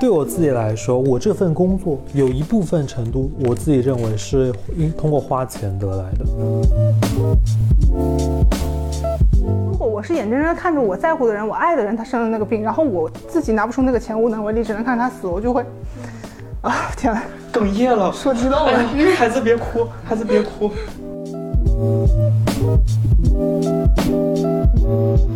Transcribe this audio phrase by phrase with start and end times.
[0.00, 6.26] 对我自己来说，我这份工作有一部分程度，我自己认为是应通过花钱得来的。
[9.46, 15.64] 如果我是眼睁睁地看着我在乎的人、我爱的人他生了那个病，然后我自己拿不出那个钱，无能为力，只能看着他死，我就会，
[16.60, 18.78] 啊天呐，哽咽了，说知道了。
[19.16, 20.70] 孩子别哭，孩子别哭。
[21.84, 22.08] Thank
[25.20, 25.33] you.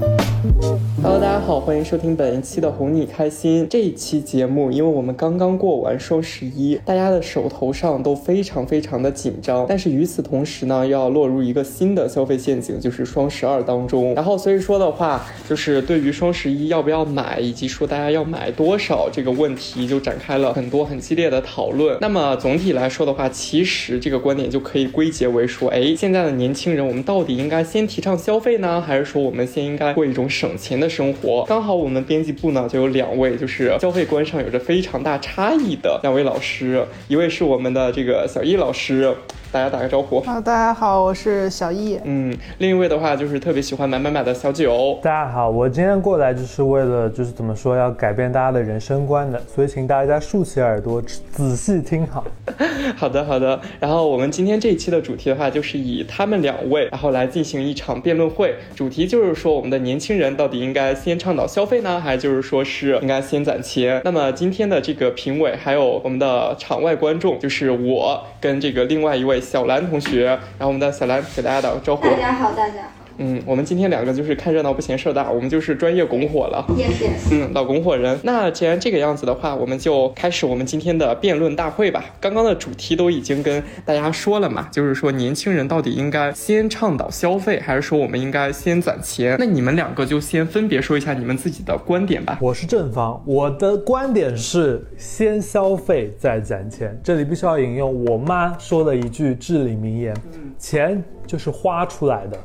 [1.03, 3.67] Hello，大家好，欢迎收听本一期的哄你开心。
[3.69, 9.67] 这一期节目，因为我们刚刚过完双十一，大家的手头上都非常非常的紧张。
[9.69, 14.15] 但是与此同时呢，又要落入一个新的消费陷阱，就是双十二当中。
[14.15, 21.99] 然后所以说的话，就是对于双十一要不要买，以及说大家要买多少这个问题，就展开了很多很激烈的讨论。
[22.01, 30.89] 那么总体来说的话，其实这个观点就可以归结为说，哎，现在的年轻人，我们到底应该先提倡消费呢，还是说我们先应该过一种省钱的？
[30.89, 39.15] 生活刚好，我们编辑部呢就有两位，就是消费观上有着非常大差异的两位老师，一位是我们的这个小易老师。
[39.51, 40.39] 大家打个招呼啊！
[40.39, 41.99] 大家好，我是小易。
[42.05, 44.99] 嗯，另一位的话就是特别喜欢买买买的小九。
[45.03, 51.01] 大家好，我今天过来就是为了就是怎么说要改变大家的人生观的，所以请大家竖起耳朵
[51.33, 52.27] 仔细听好。
[52.95, 53.59] 好的好的。
[53.81, 58.55] 然后我们今天这一期的主题的话，就是以他们两位，然后来进行一场辩论会。
[58.77, 64.03] 主题就是说我们的年轻人到底应该先倡导消费呢，还是就是说是应该先攒钱？
[64.05, 69.38] 那么今天的这个评委还有我们的场外观众，就是我跟这个另外一位。
[69.41, 72.05] 小兰同学，然后我们的小兰给大家打个招呼。
[72.09, 72.75] 大家好，大家。
[73.19, 76.65] 嗯，我们今天两个就是看热闹不嫌事儿大，我们就是专业拱火了。
[76.71, 77.33] Yes yes。
[77.33, 78.19] 嗯，老拱火人。
[78.23, 82.05] 那既然这个样子的话，我们就开始我们今天的辩论大会吧。
[82.21, 89.37] 刚刚的主题都已经跟大家说了嘛，就是说年轻人到底应该先倡导消费，还是说我们应该先攒钱？
[89.39, 92.39] 那你们两个就先分别说一下你们自己的观点吧。
[92.41, 96.97] 我是正方，我的观点是先消费再攒钱。
[97.03, 100.15] 这里必须要引用我妈说的一句至理名言：
[100.57, 102.39] 钱就是花出来的。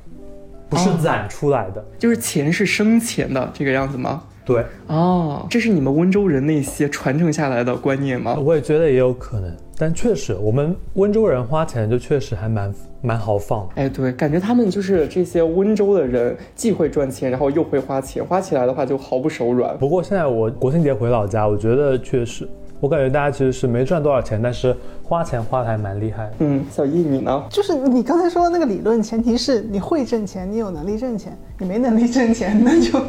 [0.74, 4.24] 不是攒出来的，就是钱是生钱的这个样子吗？
[4.46, 8.38] 对，哦，这是你们温州人那些传承下来的观念吗？
[8.44, 13.66] 我也觉得也有可能，但确实我们温州人花钱就确实还蛮蛮豪放。
[13.76, 19.78] 哎，对，感觉他们就是这些温州的人，既会赚钱，然后又会花钱，花起来的话就毫不手软。
[19.78, 22.46] 不过现在我国庆节回老家，我觉得确实。
[22.82, 26.32] 我感觉大家其实是没赚多少钱，但是花钱花的还蛮厉害。
[26.40, 27.44] 嗯，小易你呢？
[27.50, 31.38] 就是你刚才说的那个理论，前提是你会挣钱，你有能力挣钱。
[31.60, 33.00] 你没能力挣钱，那就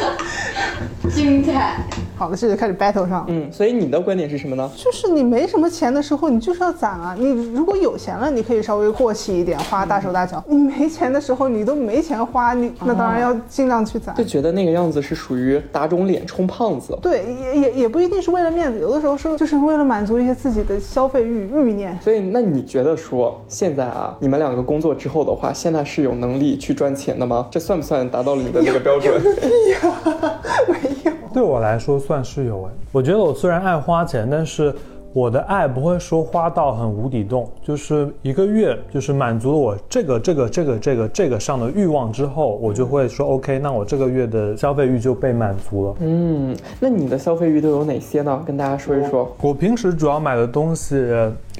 [1.10, 1.76] 精彩。
[2.16, 3.24] 好了，这就开始 battle 上。
[3.28, 4.70] 嗯，所以你的观点是什么呢？
[4.76, 7.16] 就是你没什么钱的时候，你就是要攒啊。
[7.18, 10.42] 你如果有钱了，你可以稍微过气一点，花大手大脚。
[10.46, 14.14] 你没钱的时候，你都没钱花，你那当然要尽量去攒。
[14.14, 16.96] 就觉得那个样子是属于打肿脸充胖子。
[17.02, 21.96] 对，也也也不一定是为了面子，有的时候是就是为了满足一些自己的消费欲欲念。
[22.00, 27.46] 所以，那你觉得说现在啊，你们两个工作之后的话，现在是有能力去赚钱的吗？
[27.52, 29.22] 这算不算达到了你的那个标准？
[30.66, 31.12] 没有。
[31.32, 34.74] 对我来说算是有哎，我觉得我虽然爱花钱，但是
[35.14, 45.94] 我的爱不会说花到很无底洞，就是一个月就是满足了我这个这个这个这个这个上的欲望之后，我就会说 OK，那我这个月的消费欲就被满足了。
[46.00, 48.42] 嗯，那你的消费欲都有哪些呢？
[48.44, 49.32] 跟大家说一说。
[49.40, 51.00] 我平时主要买的东西，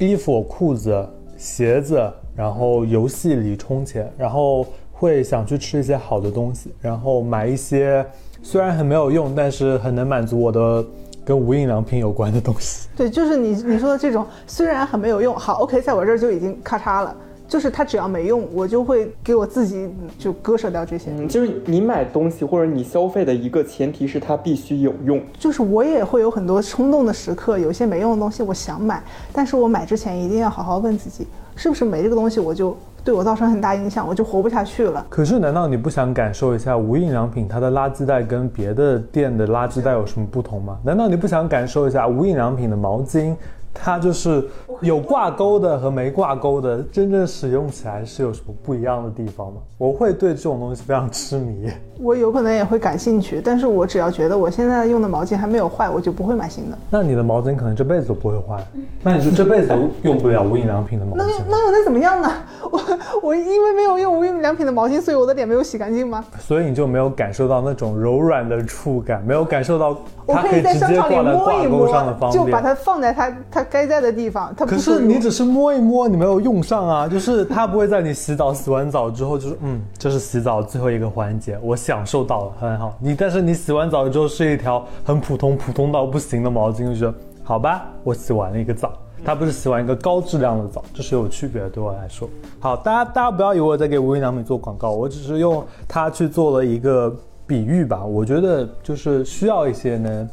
[0.00, 2.02] 衣服、裤子、鞋子，
[2.34, 8.04] 然后游戏里充钱，然后会想去吃一些好的东西，然后买一些。
[8.42, 10.84] 虽然很没有用，但是很能满足我的
[11.24, 12.88] 跟无印良品有关的东西。
[12.96, 17.14] 对，就是你你说的这种，虽然很没有用，好，OK，在我这儿就已经咔嚓了。
[17.46, 21.10] 就是它只要没用，我就会给我自己就割舍掉这些。
[21.10, 25.20] 嗯，就是你买东西或者你消费的一个前提是它必须有用。
[25.38, 32.74] 就是我也会有很多冲动的时刻，有些没用的东西我想买，但是我买之前一定要好好问自己，是不是没这个东西我就。
[33.04, 35.04] 对我造成很大影响，我就活不下去了。
[35.10, 40.78] 可是，难道你不想感受一下无印良品它的垃圾袋跟别的店的垃圾袋有什么不同吗？
[40.82, 43.36] 难道你不想感受一下无印良品的毛巾？
[43.74, 44.42] 它就是
[44.80, 49.60] 有挂钩的和没挂钩的，真正使用起来是有什么不一样的地方吗？
[49.78, 51.68] 我会对这种东西非常痴迷。
[52.00, 56.78] 我有可能也会感兴趣，但是我只要觉得我现在用的毛巾还没有坏，我就不会买新的。
[56.90, 58.64] 那你的毛巾可能这辈子都不会坏，
[59.02, 61.16] 那你就这辈子都用不了无印良品的毛巾。
[61.16, 62.30] 那那又能怎么样呢？
[62.70, 62.80] 我
[63.22, 66.24] 我因为没有用无印良品的毛巾，所以我的脸没有洗干净吗？
[66.40, 73.64] 所以你就没有感受到那种柔软的触感，没有感受到它可以在商场里摸一摸，上的方便，就把它放在它它。
[73.74, 82.94] 该在的地方，它不可是你只是摸一摸，你没有用上啊，就是它不会在你洗澡洗完澡之后，就是嗯，这是洗澡最后一个环节，我享受到了，很好。
[83.00, 88.92] 你但是你洗完澡之后是一条很普通、普通到不行的毛巾，就觉得好吧，我洗完了一个澡。
[89.26, 91.70] 它不是洗完一个高质量的澡，这是有区别的。
[91.70, 92.28] 对我来说，
[92.60, 97.10] 好，大家大家不要以为我在给无印良品做广告，我只是用它去做了一个
[97.46, 98.04] 比喻吧。
[98.04, 100.28] 我觉得就是需要一些能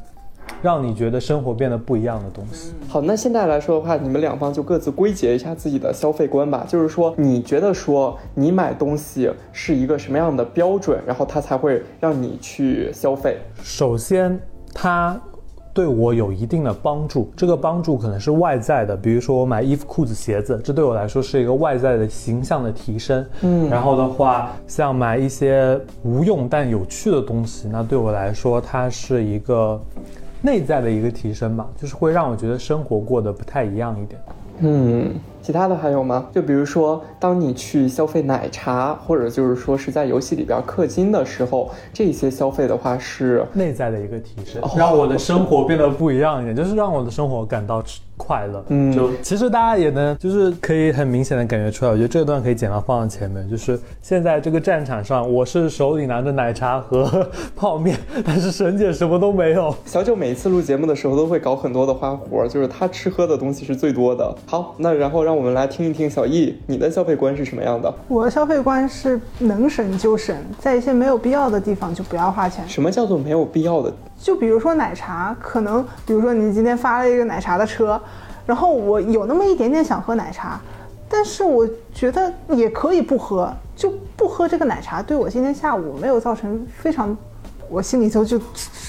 [0.61, 2.73] 让你觉得生活变得不一样的东西。
[2.87, 6.65] 好，那现在来说的话，你们两方就各自归结一下自己的消费观吧。
[6.67, 13.37] 就是说，你觉得说你买东西是一个什么样的标准，然后它才会让你去消费？
[13.61, 14.39] 首先，
[14.73, 15.19] 它。
[15.73, 23.25] 对我有一定的帮助，这个帮助可能是外在的，比如说我买衣服、裤子、鞋子，这对我来说是一个外在的形象的提升。
[23.39, 29.81] 嗯，然后的话，像买一些无用但有趣的东西，那对我来说，它是一个
[30.41, 34.21] 内在的一个提升吧，就是会让我觉得生活过得不太一样一点。
[34.59, 35.11] 嗯。
[35.41, 36.27] 其他的还有吗？
[36.31, 47.83] 就比如说，当你去消费奶茶，或者就是说是在游戏里边氪金的时候，这些消费的话是内在的一个提升，让我的生活变得不一样一点，就是让我的生活感到
[48.23, 48.63] 快乐。
[48.67, 51.91] 嗯，就其实大家也能，就是可以很明显的感觉出来。
[51.91, 57.27] 我觉得这段可以剪到放到前面，就是现在这个战场上，我是手里拿着奶茶和
[57.57, 59.73] 泡面，但是沈姐什么都没有。
[59.85, 64.35] 小九每一次录节目的时候都会搞很多的花活，就是他吃喝的东西是最多的。
[64.45, 65.31] 好，那然后让。
[65.31, 67.93] 让我们来听一听小易，你的消费观是什么样的？
[68.09, 72.67] 我的消费观是能省就省，在一些没有必要的地方就不要花钱。
[72.67, 73.93] 什么叫做没有必要的？
[74.19, 77.99] 就比如说奶茶，可能比如说你今天发了一个奶茶的车，
[78.45, 80.59] 然后我有那么一点点想喝奶茶，
[81.07, 87.15] 但是我觉得也可以不喝，就不喝这个奶茶，对我今天下午没有造成非常，
[87.69, 88.39] 我心里头就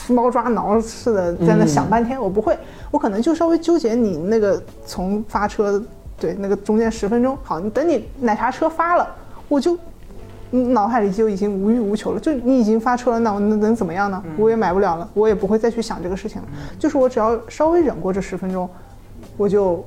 [0.09, 2.57] 猫抓挠似的在那想半天，我不会。
[2.91, 5.83] 我可能就稍微纠结你那个从发车，
[6.19, 9.09] 对那个中间十分钟，好，你等你奶茶车发了，
[9.49, 9.79] 我就
[10.51, 12.21] 脑海里就已经无欲无求了。
[12.21, 14.23] 就你已经发车了，那我能能怎么样呢？
[14.37, 16.49] 我也买不了了，我也不会再去想这个事情了。
[16.79, 18.69] 就是我只要稍微忍过这十分钟，
[19.37, 19.85] 我就，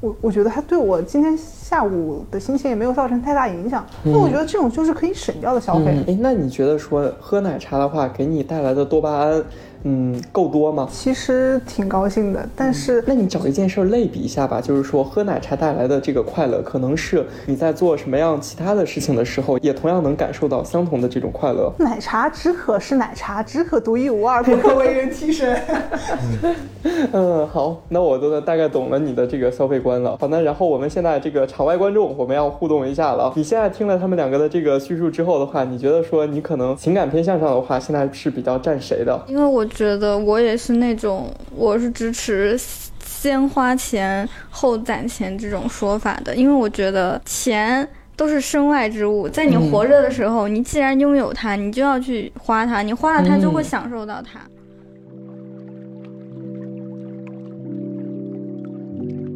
[0.00, 3.84] 我我觉得它对我今天下午的心情也没有造成太大影响。
[4.02, 6.04] 那我觉得这种就是可以省掉的消费。
[6.08, 9.42] 哎，那你觉得说喝奶茶的话，给你带来的多巴胺？
[9.84, 10.86] 嗯，够多吗？
[10.92, 21.72] 其实挺高兴的，但是那你找一件事类比一下吧，就是说喝奶茶带来的这个快乐，可能是你在做什么样其他的事情的时候，也同样能感受到相同的这种快乐。
[21.78, 25.58] 奶茶只可是奶茶，只可独一无二，不可为人替身。
[27.12, 30.16] 嗯，好，那我都大概懂了你的这个消费观了。
[30.20, 33.32] 好，那然后我们现在这个场外观众，我们要互动一下了。
[33.34, 39.18] 你现在听了他们两个的这个叙述之后的话，你觉得说你可能情感偏向上的话，现在是比较占谁的？
[39.26, 39.66] 因为我。
[39.70, 42.58] 觉得我也是那种，我是支持
[43.04, 54.40] 先花钱后攒钱这种说法的，因为我觉得钱都是身外之物，在你活着的时候，你既然拥有它，你就要去花它，你花了它就会享受到它。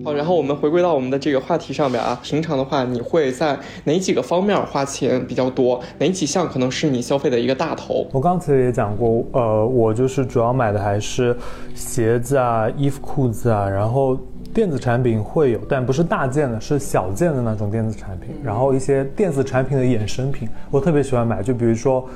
[0.04, 2.20] 好，然后我们回归到我们的这个话题上面啊。
[2.22, 5.80] 平常的话，你会在哪几个方面花钱比较多？
[5.98, 8.06] 哪几项可能是你消费的一个大头？
[8.12, 11.34] 我刚才也讲过，呃，我就是主要买的还是
[11.74, 14.18] 鞋子啊、衣服、裤子啊，然后
[14.52, 18.34] 电子产品会有，但不是大件的，是小件的那种电子产品。
[18.42, 22.06] 然后一些电子产品的衍生品，我特别喜欢买，就比如说。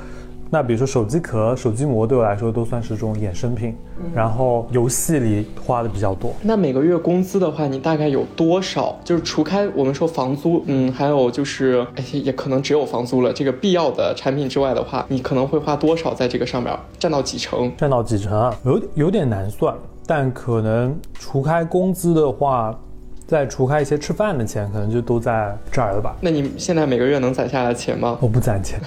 [0.51, 3.75] 那比如说手机壳、手机膜对我来说都算是这种衍生品，
[4.15, 6.33] 然后游戏里花的比较多。
[6.41, 8.97] 那每个月工资的话，你大概有多少？
[9.03, 13.31] 就是除开我们说房租，嗯，还有就是哎，也可能只有房租了。
[13.31, 16.75] 这个必要的产品之外的话，你可能会花多少在这个上面？
[16.97, 17.71] 占到几成？
[17.77, 18.55] 占到几成啊？
[18.65, 19.75] 有有点难算，
[20.07, 22.75] 但可能除开工资的话。
[23.29, 26.15] 再除开一些吃饭的钱，可能就都在这儿了吧？
[26.19, 28.17] 那你现在每个月能攒下来钱吗？
[28.19, 28.81] 我不攒钱。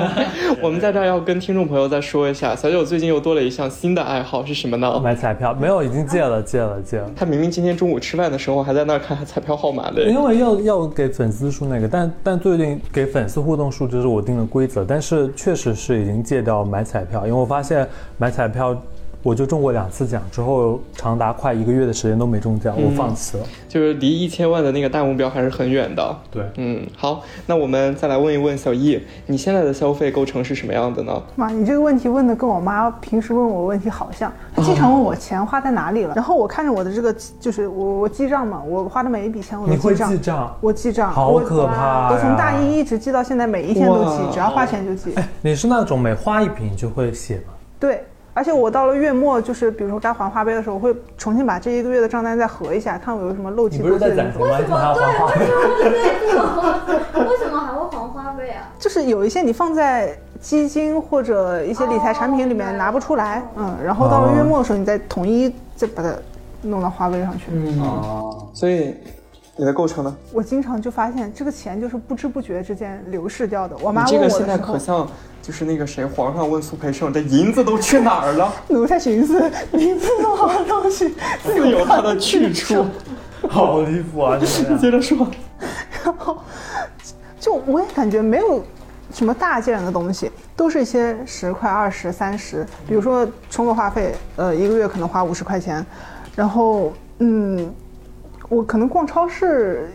[0.62, 5.00] 我们在这儿要跟听众朋友再说一下，小九最近又多了一项新的爱好是什么呢？
[5.02, 5.54] 买彩票。
[5.54, 7.10] 没有，已经戒了，戒了，戒了。
[7.16, 10.02] 他明明今天中午吃饭的时候还在那儿看彩票号码的。
[10.02, 17.88] 因为要要给粉丝数那个，但但最近给粉丝互动数就是我定的规则，但是确实是已经戒掉买彩票，因为我发现
[18.18, 18.76] 买彩票。
[19.26, 23.42] 我就中过两次奖，之后长达快一个月的时间都没中奖，我放弃了。
[23.68, 26.16] 就是离一千万的那个大目标还是很远的。
[26.30, 31.20] 对，嗯，好，那我们再来问一问小易，你现在的消费构成是什么样的呢？
[31.34, 36.14] 妈，你这个问题问的跟我妈平时问我问题好像，她经常问我钱花在哪里了。
[36.14, 40.08] 然后我看着我的这个，就是我我记账嘛，我花的每一笔钱我都记账。
[40.08, 40.56] 你会记账？
[40.60, 41.10] 我记账。
[41.10, 45.12] 好可怕我从大一一直记到现在，每一天都记，只要花钱就记。
[45.16, 47.54] 哎，你是那种每花一笔你就会写吗？
[47.80, 48.04] 对。
[48.36, 54.58] 而且我到了月末，就是比如说该还花呗的时候，我会重新把这一个月的账单再核一下，看我有什么漏气你不是在攒钱吗？
[54.58, 55.46] 你怎么还要还话费？
[57.18, 58.68] 为什么还会还花呗啊？
[58.78, 66.12] 就是有一些你放在基金或者一些理财产品里面拿不出来，嗯，然后到了月末的时候，你再统一再把它
[66.60, 67.46] 弄到花呗上去。
[67.50, 68.94] 嗯，哦，所以
[69.56, 70.16] 你的构成呢？
[70.32, 73.76] 我经常就发现这个钱就是不知不觉之间流逝掉的。
[73.80, 75.08] 我妈你这问个现在可像
[75.40, 78.52] 就是那个谁，皇上问苏培盛，这银子都去哪儿了？
[78.68, 79.40] 奴才寻思，
[79.72, 82.84] 银子这么好的东西， 自有它的去处。
[83.48, 84.38] 好离谱啊！
[84.40, 84.46] 你
[84.78, 85.26] 接着说，
[86.04, 86.38] 然后
[87.38, 88.62] 就我也感觉没有
[89.12, 92.66] 什么大件的东西，都是一些十块、二十、三十。
[92.88, 95.84] 比如说充个话费，呃，一个月可能花五十块钱，
[96.34, 97.72] 然后嗯，
[98.48, 99.88] 我可能逛超市。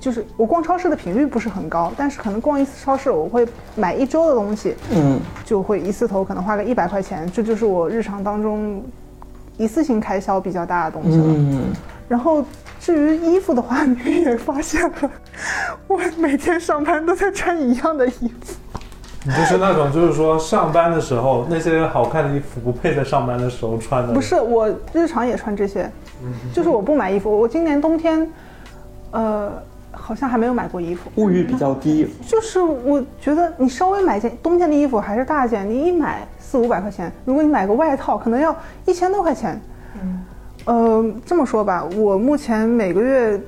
[0.00, 3.46] 就是我逛超市的频率不是很高，但是可能逛一次超市，我会
[3.76, 8.82] 买一周的东西，嗯，就会一次头可能花个一百块钱，这就是我日常当中
[9.56, 11.24] 一次性开销比较大的东西了。
[11.28, 11.72] 嗯，
[12.08, 12.44] 然后
[12.80, 15.10] 至于衣服的话，你也发现了，
[15.86, 18.54] 我每天上班都在穿一样的衣服。
[19.26, 24.12] 你就是那种，就是说上班的时候那些好看的衣服不配在上班的时候穿的。
[24.12, 25.88] 不是，我日常也穿这些，
[26.52, 27.30] 就是我不买衣服。
[27.40, 28.28] 我今年冬天，
[29.12, 29.52] 呃，
[29.92, 31.08] 好像还没有买过衣服。
[31.16, 32.12] 物欲比较低。
[32.26, 38.54] 就是我觉得你稍微买件冬天的衣服还是大件，你一买四五百块钱，如果你买个外套，可能要
[38.86, 39.60] 一千多块钱。
[40.02, 40.24] 嗯，
[40.64, 43.40] 呃，这么说吧，我目前每个月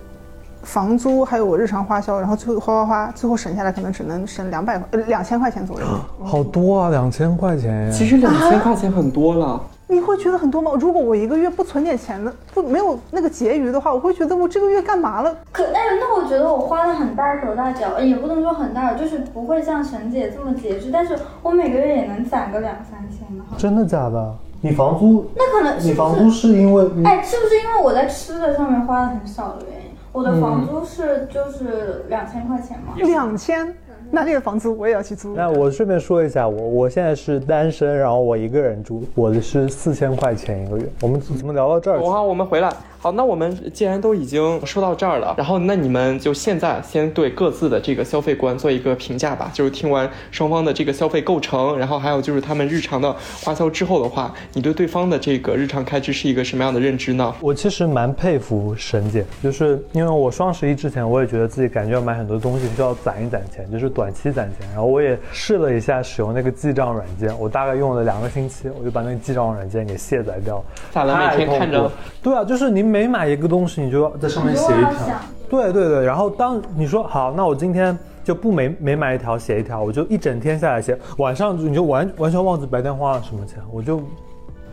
[0.64, 5.86] 房租还有我日常花销，然后最后花花花，最后省下来可能只能省两百块呃两千块钱左右。
[6.24, 7.90] 好多啊，两千块钱呀！
[7.92, 9.60] 其实两千块钱很多了。
[9.86, 10.70] 你会觉得很多吗？
[10.80, 15.36] 如果我一个月不存点钱的，不没有那个结余的话，我会觉得我这个月干嘛了？
[15.52, 23.44] 可但是那我觉得我花的很大手大脚，呃也不能说很大，就是不会像沈姐这么节制，但是我每个月也能攒个两三千的。
[23.58, 24.34] 真的假的？
[24.62, 25.26] 你房租？
[25.36, 26.48] 那可能你房租是？
[26.48, 29.83] 因为你哎，是不是因为我在吃的上面花的很少的原因？
[30.14, 32.94] 我的房租是就是两千块钱嘛。
[32.98, 33.74] 两千，
[34.12, 35.34] 那里的房租我也要去租。
[35.34, 40.88] 那我顺便说一下，我我现在是单身，然后我一个人住，我的是四千块钱一个月。
[41.02, 42.06] 我们怎么聊到这儿去？
[42.08, 42.72] 好，我们回来。
[43.04, 49.50] 好，那我们既然都已经说到这儿了，然后那你们就现在先对各自的这个消费观做一个评价吧。
[49.52, 57.34] 就是听完双方的这个消费构成，然后还有就是他们日常的花销之后的话，你对对方的这个日常开支是一个什么样的认知呢？
[57.42, 64.66] 我其实蛮佩服沈姐，就是因为我双十一之前，我也觉得自己感觉要买很多东西需要攒一攒钱，就是短期攒钱。
[64.70, 70.64] 然后我也试了一下使用那个记账软件，我大概用了两个星期，我就把那个记账软件给卸载掉。
[70.90, 71.30] 咋了？
[71.36, 71.92] 每天看着。
[72.22, 75.18] 对啊，就是你每买一个东西，你就要在上面写一条。
[75.50, 84.00] 对对对，然后当你说好，那我今天就不每每买一条写一条，我就一整天下来写，晚上你就完完全忘记白天花了什么钱，我就。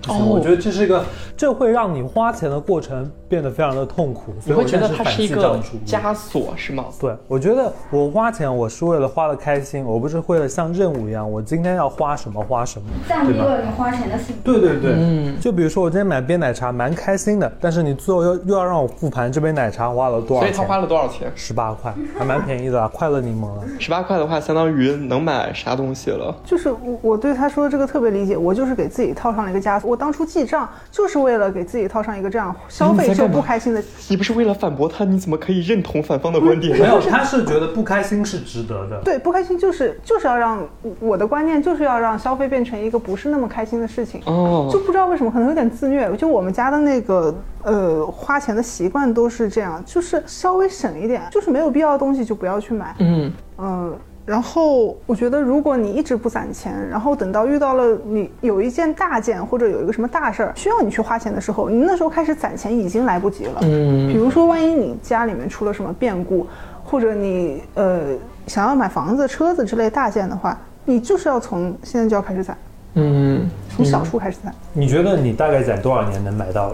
[0.08, 1.03] 哦我觉得这是一个，
[1.38, 4.34] 这会让你花钱的过程变得非常的痛苦。
[4.46, 6.86] 你会觉得它是一个枷锁是吗？
[7.00, 13.24] 对，我觉得我花钱我是为了花的开心，我不是为了像任务一样，我今天要花什么花什么，对吧？
[13.24, 14.41] 降低了你花钱的兴趣。
[14.43, 20.53] 对对对，嗯就比如说我今天买杯奶茶，蛮开心的，但是你最后又又要让我复盘这杯奶茶花了多少钱？
[20.53, 21.31] 所以他花了多少钱？
[21.36, 23.63] 十八块，还蛮便宜的啊，快乐柠檬啊。
[23.79, 26.34] 十八块的话，相当于能买啥东西了？
[26.46, 29.90] 就是我我对他说的这个特别理解，我就是给自己套上了一个枷锁。
[29.91, 33.83] 我当初记账就是为了给自己套上一个这样消费就不开心的。
[34.07, 36.79] 你不是为了反驳他，你怎么可以认同反方的观点？
[36.79, 39.01] 没有，他是觉得不开心是值得的。
[39.03, 40.65] 对，不开心就是就是要让
[41.01, 44.21] 我的观念就是要让消费变成一个不是那么开心的事情。
[44.25, 46.10] 哦就不知道为什么，可能有点自虐。
[46.15, 52.95] 就我们家的那个呃花钱的习惯都是这样，就是稍微省一点，就是没有必要的东西就不要去买。
[53.00, 53.93] 嗯，嗯，
[54.25, 63.60] 然后我觉得，如果你一直不攒钱，然后等到遇到了你有一件大件或者有一个什么大事儿需要你去花钱的时候，你那时候开始攒钱已经来不及了。
[63.63, 66.46] 嗯比如说万一你家里面出了什么变故，
[66.84, 68.13] 或者你呃
[68.48, 72.58] 想要买房子、车子之类大件的话，你就是要从现在就要开始攒，
[72.94, 74.54] 嗯，从小处开始攒。
[74.74, 76.74] 你觉得你大概攒多少年能买到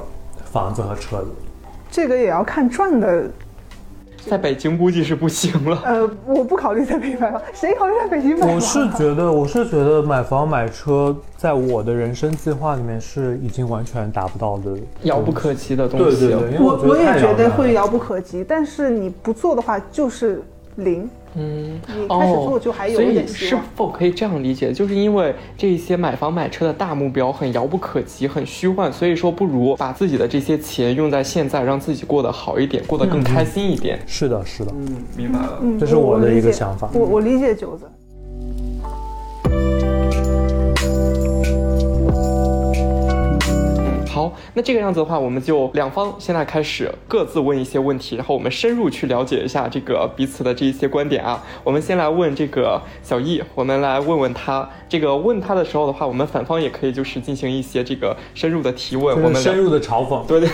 [0.52, 1.28] 房子和车子？
[1.90, 3.24] 这个也要看赚的，
[4.28, 5.82] 在北京估计是不行了。
[5.86, 8.56] 呃，我不考虑在北京买房，谁考虑在北京买房？
[8.56, 16.28] 我是觉得，我是觉得买房买车，在我的人生计划里面是已经完全达不到的，遥不可及的东西。
[16.28, 20.42] 对对对，我我也觉得会遥不可及，但是你不做的话就是
[20.76, 21.10] 零。
[21.36, 23.58] 嗯，你开始做就还有所以一点希是。
[23.76, 24.72] 否可以这样理解？
[24.72, 34.00] 就是因为这些买房买车的大目标很遥不可及，很虚幻，所以说不如把自己的这些钱用在现在，让自己过得好一点，过得更开心一点。
[34.06, 35.60] 是的，是的，嗯，明白了。
[35.62, 37.86] 嗯这是我的一个想法我我理解九子。
[44.28, 51.44] 好，那这个样子的话，我们就两方现在开始各自问一些问题，然后我们深入去了解一下这个彼此的这一些观点啊。
[51.64, 54.68] 我们先来问这个小易，我们来问问他。
[54.90, 60.26] 这个问他的时候的话，我们反方也可以就是进行一些这个深入的提问，我们深入的嘲讽。
[60.26, 60.50] 对对，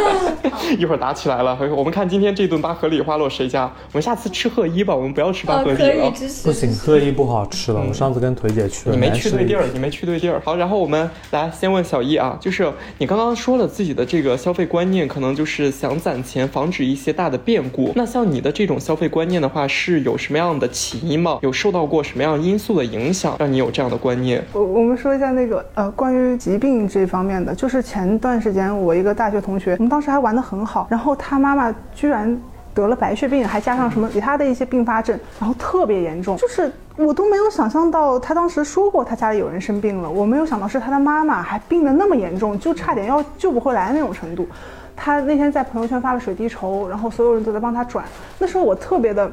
[0.78, 1.58] 一会儿打起来了。
[1.76, 3.64] 我们看今天这顿八合里花落谁家？
[3.92, 6.10] 我们下次吃贺一吧，我们不要吃八合里了。
[6.42, 7.82] 不行，贺一不好吃了。
[7.86, 10.40] 我上次跟腿姐去了，你没去对地儿，你没去对地儿。
[10.42, 17.92] 好，然后我们来先问小易啊，就是你刚刚说了自己的这个消费观念，可能就是想攒钱，防止一些大的变故。
[17.94, 21.38] 那像你的这种消费观念的话，是有什么样的起因吗？
[21.42, 23.70] 有受到过什么样因素的影响，让你有？
[23.76, 32.40] 这样的观念，我我们说一下那个呃，关于疾病这方面的，就是前段时间我一个大学同学，我们当时还玩得很好，然后他妈妈居然
[32.76, 44.46] 得了白血病，还加上什么其他的一些并发症，然后特别严重，就是我都没有想象到，他当时说过他家里有人生病了，我没有想到是他的妈妈还病得那么严重，就差点要救不回来那种程度。
[44.94, 48.04] 他那天在朋友圈发了水滴筹，然后所有人都在帮他转，
[48.38, 49.28] 那时候我特别的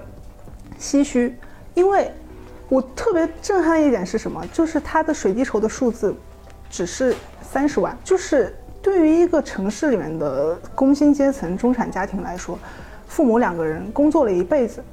[0.80, 1.38] 唏嘘，
[1.74, 2.10] 因为。
[2.70, 4.42] 我特别震撼的一点是什么？
[4.52, 6.16] 就是他的水滴筹的数字，
[6.72, 7.96] 只是三十万。
[8.04, 12.58] 就是对于一个城市里面的工薪阶层、中产家庭来说，
[13.14, 14.84] 父母两个人工作了一辈子，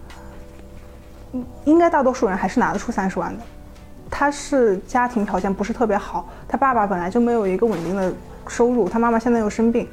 [1.65, 3.43] 应该大多数人还是拿得出三十万的。
[4.11, 8.13] 他是家庭条件不是特别好，他爸爸本来就没有一个稳定的
[8.47, 9.89] 收入，他妈妈现在又生病，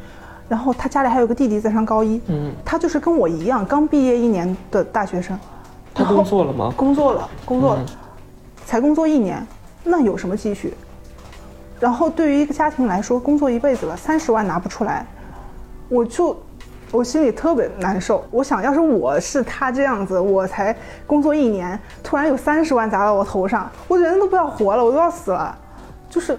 [0.50, 2.20] 然后他家里还有个弟弟在上高一。
[2.28, 5.40] 嗯，他就是跟我一样刚毕业一年的大学生。
[5.96, 6.74] 他工作了吗？
[6.76, 7.86] 工作了，工作了，
[8.66, 9.42] 才工作一年，
[9.86, 10.74] 那有什么积蓄？
[11.80, 15.06] 然后对于一个家庭来说，工作一辈子了，三十万拿不出来，
[15.88, 16.38] 我就
[16.91, 18.25] 我心里特别难受。
[18.32, 20.75] 我想要是我是他这样子，我才
[21.06, 25.58] 工作一年，突然有三十万砸到我头上，我人都不要活了，我都要死了。
[26.10, 26.38] 就是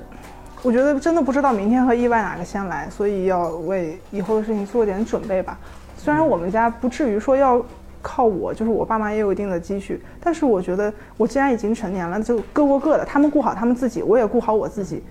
[0.63, 5.59] 我觉得真的不知道明天和意外哪个先来，所以要为以后的事情做点准备吧。
[5.97, 7.65] 虽然我们家不至于说要。
[8.01, 15.03] 靠我，就是我爸妈也有一定的积蓄，但是我觉得我既然已经成年了，就各过各的，他们顾好他们自己，我也顾好我自己。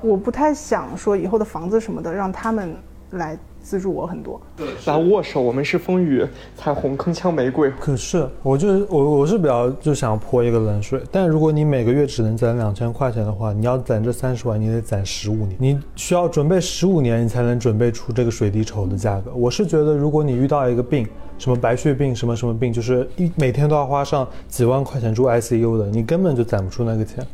[0.00, 2.74] 我不太想说以后的房子什么的让他们
[3.10, 4.40] 来资助我很多。
[4.86, 7.70] 来握手，我们是风雨彩虹铿锵玫瑰。
[7.80, 11.00] 可是，我就是我，我是比较就想泼一个冷水。
[11.10, 19.32] 但如果你每个月只能攒两千块钱的话，你要攒这三十万，你得攒十五年，你需要准备十五年，你才能准备出这个水滴筹的价格。
[19.34, 21.06] 我是觉得，如果你遇到一个病，
[21.38, 27.24] 什么白血病，什么什么病，就是一每天都要花上几万块钱住 ICU 的，你根本就攒不出那个钱，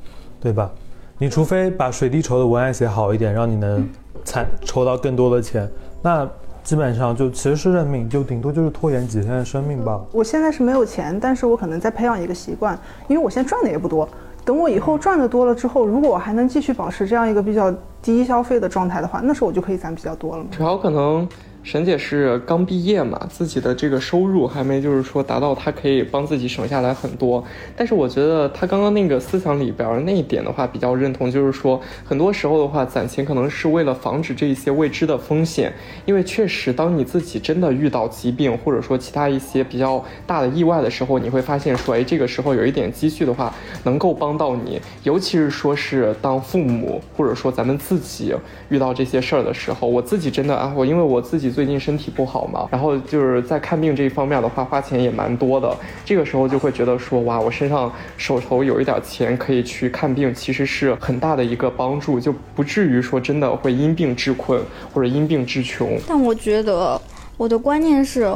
[0.40, 0.70] 对吧？
[1.18, 3.88] 你除非把水滴筹的文案写好一点，让你能
[4.22, 5.68] 攒筹到更多的钱，
[6.02, 6.28] 那
[6.62, 10.00] 基本上就其实是认命，就顶多就是拖延几天的生命吧。
[10.12, 14.08] 我现在是没有钱，但是我可能在培养一个习惯，因为我现在赚的也不多。
[14.44, 20.44] 等我以后赚的多了之后，如果我还能继续保持这样一个比较低消费的状态的话，那时候我就可以攒比较多了。
[20.50, 21.28] 主要可能。
[21.64, 27.44] 沈姐是刚毕业嘛，自己的这个收入还没就是说达到她可以帮自己省下来很多。
[27.76, 35.70] 但是我觉得她刚刚那个思想里边那一点的话比较认同，就是说很多时候的话攒钱可能是为了防止这一些未知的风险，
[36.06, 48.34] 因为确实当你自己真的遇到疾病或者说其他一些比较大的意外的时候，你会发现说，哎，这个时候有一点积蓄的话能够帮到你，尤其是说是当父母或者说咱们自己
[48.70, 51.47] 遇到这些事儿的时候，我自己真的啊，我因为我自己。
[51.50, 55.76] 最近身体不好嘛，然后就是在看病这一方面的话，花钱也蛮多的。
[56.04, 65.98] 这个时候就会觉得说，哇，我身上手头有一点钱可以去看病，其实是很大的一个帮助，就不至于说真的会因病致困或者因病致穷。
[66.06, 67.00] 但我觉得
[67.36, 68.34] 我的观念是，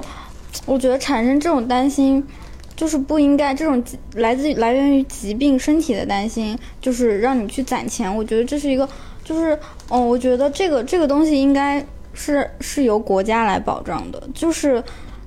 [0.66, 2.22] 我觉得产生这种担心，
[2.76, 3.82] 就是不应该这种
[4.14, 8.14] 来自于来源于疾病身体的担心，就是让你去攒钱。
[8.14, 8.88] 我觉得这是一个，
[9.24, 11.84] 就是哦，我觉得这个这个东西应该。
[12.12, 14.82] 是是由国家来保障的，就是。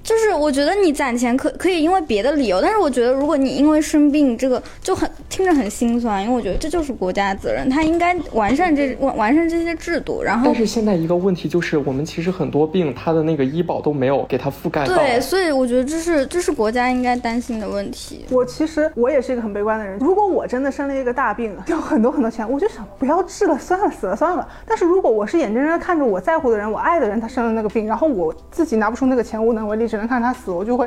[0.05, 10.21] 就是我觉得你攒钱可可以因为别的理由，但是我觉得如果你因为生病，这个就很听着很心酸，因为我觉得这就是国家的责任，他应该完善这完完善这些制度。
[10.21, 14.95] 然后，但是现在一个问题就是，我们其实很多病，他的那个医保都没有给他覆盖到。
[14.95, 18.25] 对，所以我觉得这是这是国家应该担心的问题。
[18.29, 24.47] 我其实我也是一个很悲观的人，如果我真的生了一个大病，要很多很多钱，我就想不要治了，算了，死了算了。
[24.67, 30.75] 但是如果我是眼睁睁看着我在乎的人、我爱的人他生了那个病，然后我自己拿不出那个钱，无能为力，只能看他死，我就。
[30.75, 30.85] 会，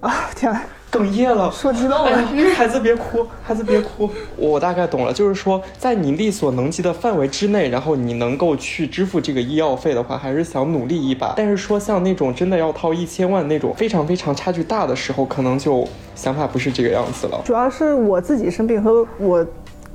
[0.00, 2.18] 啊天呐，哽咽了，说激动了，
[2.56, 11.34] 孩子别哭，孩子别哭，我大概懂了，就是说在你力所能及的范围之内，然后你能够去支付这个医药费的话，还是想努力一把。
[11.36, 17.40] 但是说像那种真的要掏一千万那种非常非常差距大的时候，可能就想法不是这个样子了。
[17.44, 19.46] 主要是我自己生病和我。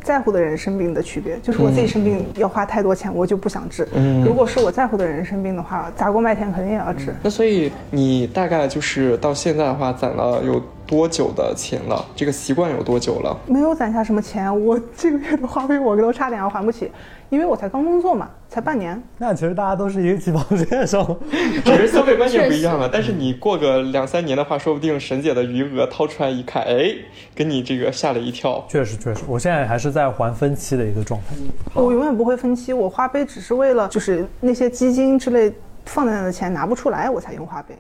[0.06, 1.38] 在乎的人生病的区别。
[1.42, 3.88] 就是我自己生病要花太多钱，我就不想治。
[3.96, 7.14] 嗯如果是我在乎的人生病的话，砸锅卖铁肯定也要治。
[7.24, 12.06] 那所以你大概就是到现在的话，攒了有多久的钱了？
[12.16, 13.38] 这个习惯有多久了？
[13.48, 16.92] 没有攒下什么钱，我这个月的花呗我都差点要还不起，
[17.30, 19.02] 因为我才刚工作嘛，才半年。
[19.18, 21.18] 那其实大家都是一个起跑线上。
[21.64, 22.90] 只是消费观念不一样了。
[22.92, 26.94] 但是你过个两三年的话，说不定沈姐的余额掏出来一看，哎，
[27.34, 28.64] 给你这个吓了一跳。
[28.70, 31.36] 确实确实，我现在还是在还分期的一个状态。
[31.74, 35.52] 我永远不会分期，我花呗只是为了就是那些基金之类
[35.86, 37.76] 放在那的钱拿不出来，我才用花呗。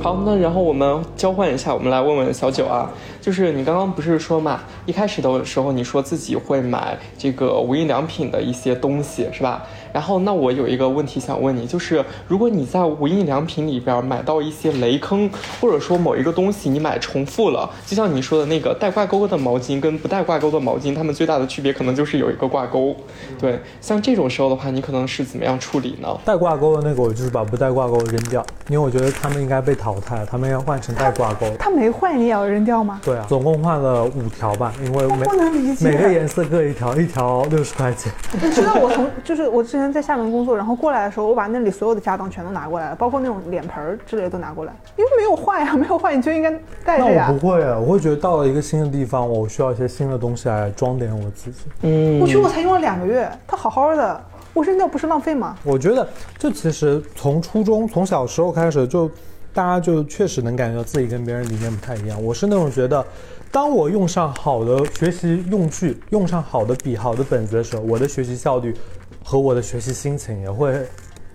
[0.00, 2.88] 好，那然后我们交换一下，我们来问问小九啊，
[3.20, 9.66] 就是你刚刚不是说嘛，一开始的时候你说自己会买这个无印良品的一些东西是吧？
[9.92, 15.28] 然后那我有一个问题想问你，就是如果你在无印良品里边买到一些雷坑，
[15.60, 22.94] 或者说某一个东西你买重复了，就像你说的那个带挂钩的毛巾跟不带挂钩的毛巾，它们最大的区别可能就是有一个挂钩。
[23.38, 26.08] 对，像这种时候的话，你可能是怎么样处理呢？
[26.24, 31.46] 带挂钩的那个，我就是把不带挂钩扔掉，因为我觉得他们应该被淘汰，他们要换成带挂钩。
[31.58, 33.00] 他没换，你也要扔掉吗？
[33.04, 38.12] 对啊，总共换了五条吧，因为每 不能理解每个颜色各一条，一条六十块钱。
[38.42, 46.50] 你知道我从就是我之前在厦门工作，然后过来的时候，我把那里所有的家当全都拿过来了，包括那种脸盆儿之类的都拿过来，因为没有坏呀， 没有坏你就应该
[46.84, 47.38] 带那着呀我。
[47.38, 51.60] 不会啊，我会觉得到了一个新的地方，我需要一些新的东西来装点我自己。
[51.82, 55.56] 嗯我去，我才用了两个月，它好好的，我扔掉不是浪费吗？
[55.64, 56.06] 我觉得
[56.38, 59.10] 就其实从初中从小时候开始就，
[59.52, 62.22] 大家就确实能感觉到自己跟别人理念不太一样。
[62.22, 63.04] 我是那种觉得，
[63.50, 68.74] 当我用上好的学习用具，用上好的笔、好的本子的时候，我的学习效率
[69.28, 70.88] 和我的学习心情也会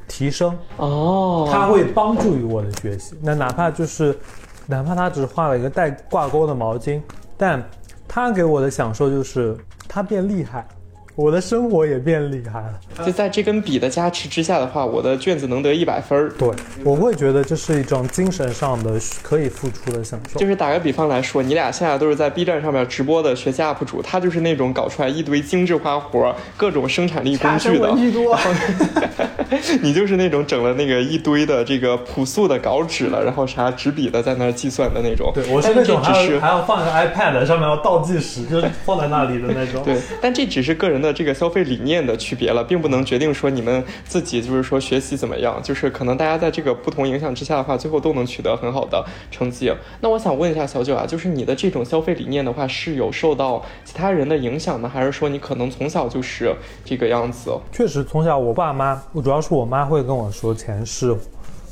[0.08, 0.58] 提升。
[0.78, 3.16] 哦，它会帮助于我的学习。
[3.22, 4.18] 那哪怕就是，
[4.66, 7.00] 哪怕他只画了一个带挂钩的毛巾，
[7.38, 7.64] 但
[8.08, 9.56] 它给我的享受就是
[9.88, 10.68] 它变厉害，
[11.16, 13.06] 我的生活也变厉害了。
[13.06, 16.32] 就在这根笔的加持之下的话，我的卷子能得一百分儿。
[16.40, 16.50] 对，
[16.84, 20.40] 我会觉得这是一种精神上的可以付出的享受。
[20.40, 27.94] 就是打个比方来说，你俩现在都是在 B 站上面直播的学习 UP 主，他就是那种搞出来一堆精致花活、各种生产力工具的
[29.84, 35.32] 你就是那种整了那个一堆的这个朴素的稿纸了，然后啥纸笔的在那儿计算的那种。
[35.36, 39.84] 对，我是那种还但这只是要还要放一个 iPad 上面要倒计时，就是放在那里的那种。
[39.86, 49.72] 对，但这只是个人的这个消费理念的区别了，并不能决定说你们自己就是说学习怎么样，就是可能大家在这个不同影响之下的话，最后都能取得很好的成绩。
[50.00, 57.52] 那我想问一下小九啊，就是你的这种消费理念的话，是有受到其他人的影响呢，还是说你可能从小就是这个样子？
[57.72, 61.14] 确实，从小我爸妈，我主要是我妈会跟我说，钱是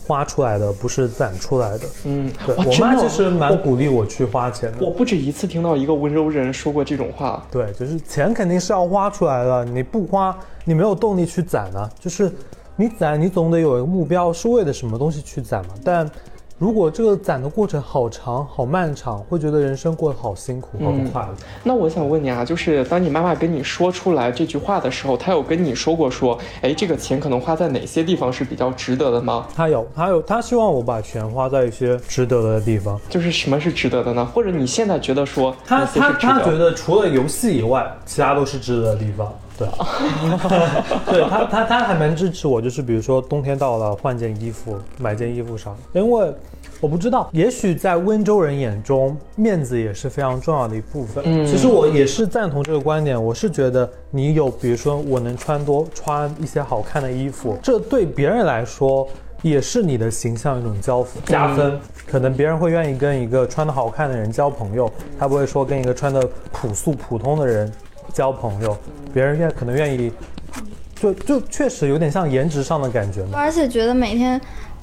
[0.05, 1.85] 花出来的，不是攒出来的。
[2.05, 4.85] 嗯，我妈其实蛮鼓励我去花钱的。
[4.85, 7.45] 我不止一次听到一个温柔人说过这种话。
[7.51, 11.89] 对，就是钱肯定是要花出来的，你不花，你没有动力去攒啊。
[11.99, 12.31] 就是
[12.75, 15.73] 你攒，你总得有一个目标，是为了什么东西去攒嘛。
[15.83, 16.09] 但
[16.61, 21.29] 如果这个攒的过程好长、好漫长，会觉得人生过得好辛苦、好不快乐。
[21.63, 29.47] 那我想问你啊，就是当你妈妈跟你说出来这句话的时候，她有跟你说过说，哎，这个钱可能花在哪些地方是比较值得的吗？
[29.55, 33.01] 她有，她有，她希望我把钱花在一些值得的地方。
[33.09, 34.23] 就是什么是值得的呢？
[34.23, 36.51] 或者你现在觉得说他他哪些是值他觉？
[36.55, 39.33] 得除了游戏以外，其他都是值得的地方。
[41.05, 46.33] 对，对他他他还蛮支持我，就是比如说冬天到了换件衣服，买件衣服啥的，因为
[46.79, 51.23] 我不知道，也许在温州人眼中，面子也是非常重要的一部分。
[51.25, 59.07] 嗯其实我也是赞同这个观点，我是觉得你有，比如说我能穿多穿一些好看的衣服，这对别人来说。
[59.43, 66.21] 也是你的形象一种交付加分，可能别人会愿意跟一个穿的好看的人交朋友，他不会说跟一个穿的
[66.51, 67.73] 朴素普通的人
[68.13, 68.77] 交朋友，
[69.13, 70.11] 别人愿可能愿意，
[70.95, 73.37] 就就确实有点像颜值上的感觉嘛。
[73.39, 74.39] 而且觉得每天，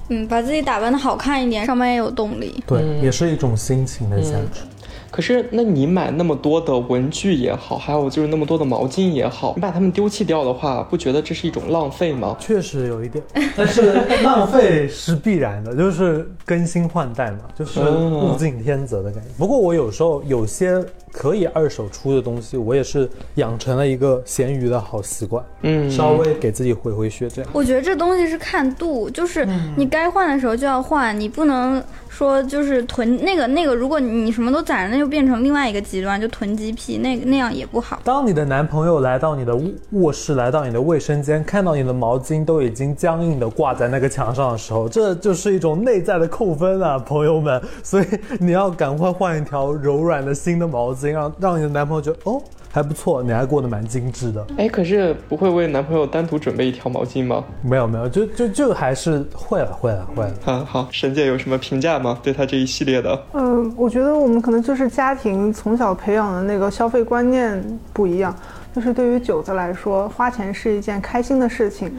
[0.09, 2.63] 嗯，把自己打扮的好看一点，上班也有动力。
[2.67, 4.63] 对，也是一种心情的价值。
[5.11, 12.37] 可是，那你买那么多的文具也好，还有就是那么多的毛巾也好，你把它们丢弃掉的话，不觉得这是一种浪费吗？
[12.39, 13.25] 确实有一点，
[13.57, 19.29] 但是浪费是必然的，就是更新换代嘛，就是物竞天择的感觉。
[19.39, 27.51] 不过我有时候有些可以二手出的东西，我也是养成了一个闲鱼的好习惯，嗯稍微给自己回回血这样。
[27.53, 38.01] 我觉得这东西是看度，就是你该换的时候就要换，你不能说就是囤那个那个，如果你什么都攒着，那就变成另外一个极端，就囤积癖，那那样也不好。
[38.05, 47.61] 当你的男朋友来到你的卧卧室，来到你的卫生间，看到你的毛巾都已经僵硬的挂在那个墙上的时候，这就是一种内在的扣分啊，朋友们。
[47.83, 48.07] 所以
[48.41, 54.47] 你要赶快换一条柔软的新的毛巾，让让你的男朋友觉得哦还不错，你还过得蛮精致的。
[54.59, 57.43] 哎，可是不会为男朋友单独准备一条毛巾吗？
[57.63, 60.33] 没有没有，就就就还是会了会了会了。
[60.45, 62.19] 啊，好，沈姐有什么评价吗？
[62.23, 68.35] 对他这一系列的，嗯，我觉得我们可能就是家庭从小培养的那个消费观念不一样。
[68.75, 71.91] 就是对于九子来说，花钱是一件开心的事情，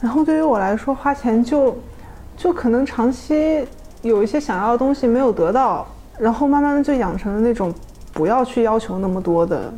[0.00, 1.74] 然后对于我来说，花钱就
[2.36, 3.64] 就可能长期
[4.02, 5.86] 有一些想要的东西没有得到，
[6.18, 7.72] 然后慢慢的就养成了那种
[8.16, 9.70] 不要去要求那么多的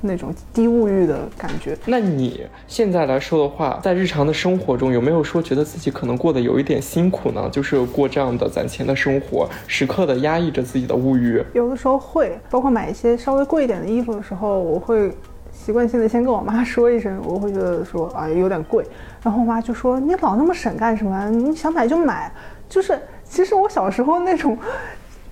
[0.00, 1.78] 那种低物欲的感觉。
[1.86, 7.48] 那你现在来说的话，在日常的生活中有没有说觉得自己可能过得有一点辛苦呢？
[7.50, 11.40] 就是过这样的攒钱的生活，时刻的压抑着自己的物欲。
[11.54, 15.12] 有的时候会，包括买一些稍微贵一点的衣服的时候，我会
[15.52, 18.84] 习惯性的先跟我妈说一声，我会觉得说啊有点贵，
[19.22, 21.30] 然后我妈就说你老那么省干什么？
[21.30, 22.30] 你想买就买。
[22.68, 24.58] 就是其实我小时候那种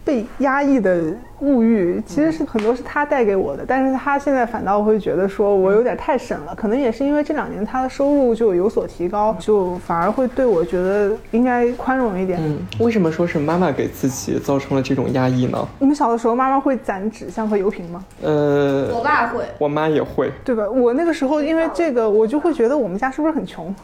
[0.04, 1.02] 被压抑的
[1.40, 12.38] 物欲，其实是很多是他带给我的，但是他现在反倒会觉得说我有点太省了，可能也是因为这两年他的收入就有所提高，就反而会对我觉得应该宽容一点。
[12.42, 15.66] 嗯，为什么说是妈妈给自己造成了这种压抑呢？
[15.78, 18.04] 你们小的时候妈妈会攒纸箱和油瓶吗？
[18.22, 20.30] 呃，我爸会，我妈也会。
[20.44, 20.68] 对吧？
[20.68, 23.74] 我那个时候因为这个，我就会觉得我们家是不是很穷？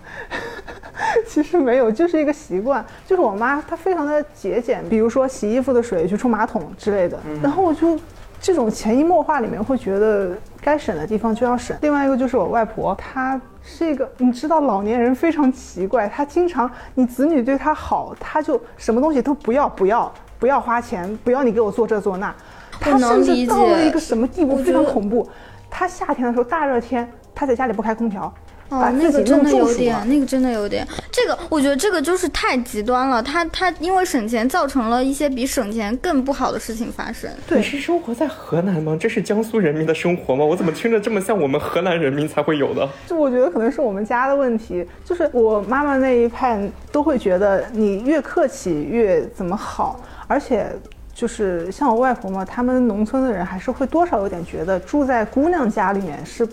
[1.28, 2.84] 其实没有，就是一个习惯。
[3.06, 7.18] 就是我妈她非常的节俭，比如说洗衣服的水去冲马桶之类的。
[7.42, 7.98] 然后我就
[8.40, 11.76] 这种潜移默化里面会觉得该省的地方就要省。
[11.82, 22.34] 另外一个就是我外婆，她是一个你知道老年人非常奇怪，她经常你子女对她好，她就什么东西都不要不要不要花钱，不要你给我做这做那。
[22.80, 25.28] 她能甚至到了一个什么地步非常恐怖。
[25.68, 28.32] 她夏天的时候大热天，她在家里不开空调。
[28.70, 30.86] 把哦，那自己个真的有点，那个真的有点。
[31.10, 37.28] 这个我觉得这个就是太极端了，他他因为省钱造成了一些比省钱更不好的事情发生。
[37.46, 38.96] 对是生活在河南吗？
[38.98, 40.44] 这是江苏人民的生活吗？
[40.44, 42.88] 我怎么听着这么像我们河南人民才会有的？
[43.06, 46.60] 就我觉得可能是我们家的问题，就是我妈妈那一派
[46.92, 50.66] 都会觉得你越客气越怎么好，而且
[51.12, 56.46] 就是像我外婆嘛，他们农村的人还是会多少有点觉得住在姑娘家里面是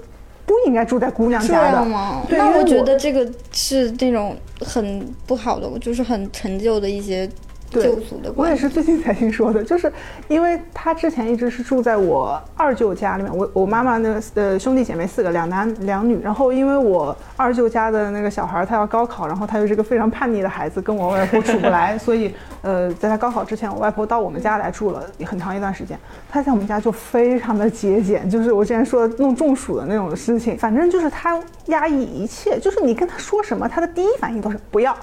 [0.47, 1.86] 不应该住在姑娘家的。
[1.86, 2.23] 吗？
[2.27, 7.29] 对那我觉得这个是那种很不好的，就是很陈旧的一些
[7.71, 7.97] 对
[8.36, 8.58] 我也。
[8.58, 9.93] 是最近才听说的，就是
[10.27, 25.95] 因为他之前一直是住在我二舅家里面，我我妈妈那个呃兄弟姐妹四个，两男两女，然后因为我二舅家的那个小孩儿他要高考，然后他又是个非常叛逆的孩子，跟我外婆处不来，所以呃在他高考之前，我外婆到我们家来住了很长一段时间，
[26.27, 34.97] 他在我们家就非常的节俭，就是我之前说的弄中暑的那种事情，反正就是他压抑一切，就是你跟他说什么，他的第一反应都是不要。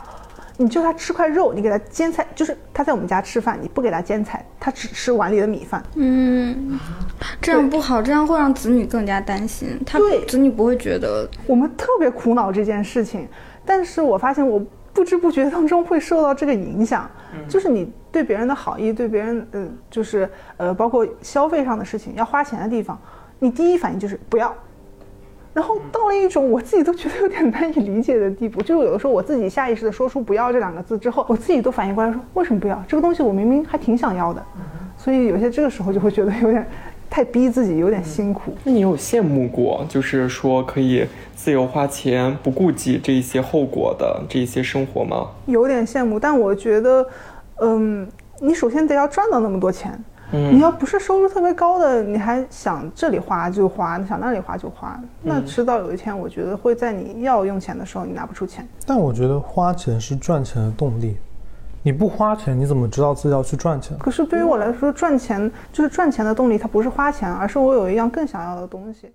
[0.56, 5.82] 你就他吃块肉，你给他煎菜，就是他在我们家吃饭，你不给他煎菜，他只吃碗里的米饭。
[5.96, 6.78] 嗯，
[7.40, 9.80] 这样不好，这样会让子女更加担心。
[9.84, 13.28] 他对子女不会觉得我们特别苦恼这件事情，
[13.64, 17.10] 但是我发现我不知不觉当中会受到这个影响，
[17.48, 22.96] 就是你对别人的好意，对别人，呃，就是呃，包括消费上的事情，要花钱的地方，
[23.40, 24.54] 你第一反应就是不要。
[25.54, 32.84] 然后到了一种我自己都觉得有点难以理解的地步，就是有的时候我自己下意识的说出“不要”这两个字之后，我自己都反应过来说为什么不要？
[32.88, 34.42] 这个东西我明明还挺想要的，
[34.98, 36.66] 所以有些这个时候就会觉得有点
[37.08, 38.52] 太逼自己，有点辛苦。
[38.64, 45.28] 那你有羡慕过，就是说可以自由花钱，不顾及这一些后果的这一些生活吗？
[45.46, 47.06] 有点羡慕，但我觉得，
[47.60, 48.08] 嗯，
[48.40, 49.96] 你首先得要赚到那么多钱。
[50.36, 58.66] 嗯你要不是收入特别高的，你还想这里花就花，想那里花就花，那迟早有一天，我觉得会在你要用钱的时候，你拿不出钱。
[58.84, 61.16] 但我觉得花钱是赚钱的动力，
[61.84, 63.96] 你不花钱，你怎么知道自己要去赚钱？
[63.98, 69.08] 可是对于我来说，赚钱就是赚钱的动力，它不是花钱，而是我有一样更想要的东西。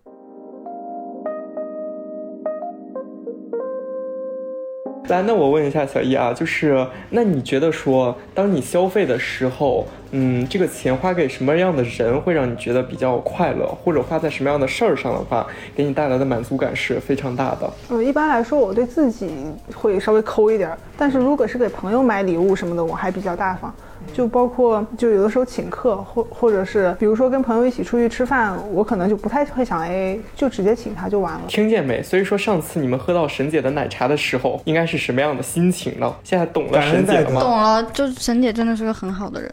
[5.10, 15.46] 来，那我问一下小易啊，就是那你觉得说，当你消费的时候，嗯，这个钱花给什么样的人会让你觉得比较快乐，或者花在什么样的事儿上的话，
[15.76, 17.72] 给你带来的满足感是非常大的？
[17.90, 19.30] 呃，一般来说，我对自己
[19.76, 23.74] 会稍微抠一点儿，但是如果是给朋友买礼物什么的，我还比较大方。
[24.14, 31.42] 就包括就有的时候请客，或或者是比如说跟朋友一起出去吃饭，我可能就不太会想 AA，就直接请他就完了。
[31.48, 32.02] 听见没？
[32.02, 36.12] 所以说上次你们喝到沈姐的奶茶的时候，应该是什么样的心情呢？
[36.24, 37.42] 现在懂了沈姐了吗？
[37.42, 39.52] 懂了，就沈姐真的是个很好的人。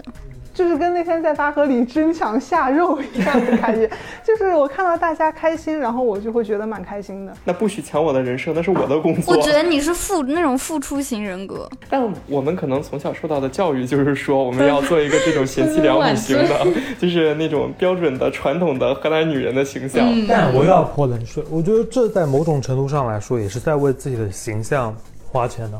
[0.56, 3.86] 就是跟那天在大河里争抢下肉一样的感觉，
[4.24, 7.32] 就是我看到大家开心，然后我就会觉得蛮开心的。
[7.44, 9.36] 那不许抢我的人生，那是我的工作。
[9.36, 16.66] 我觉得你是付那种付出型人格，但我们可能从小受到的教育就是说，我们要做一个这种贤妻良母型的，
[16.98, 20.08] 就是那种标准的传统的河南女人的形象。
[20.26, 24.96] 但我要泼冷水，我觉得这在某种程度上来说，也是在为自己的形象
[25.30, 25.78] 花钱的。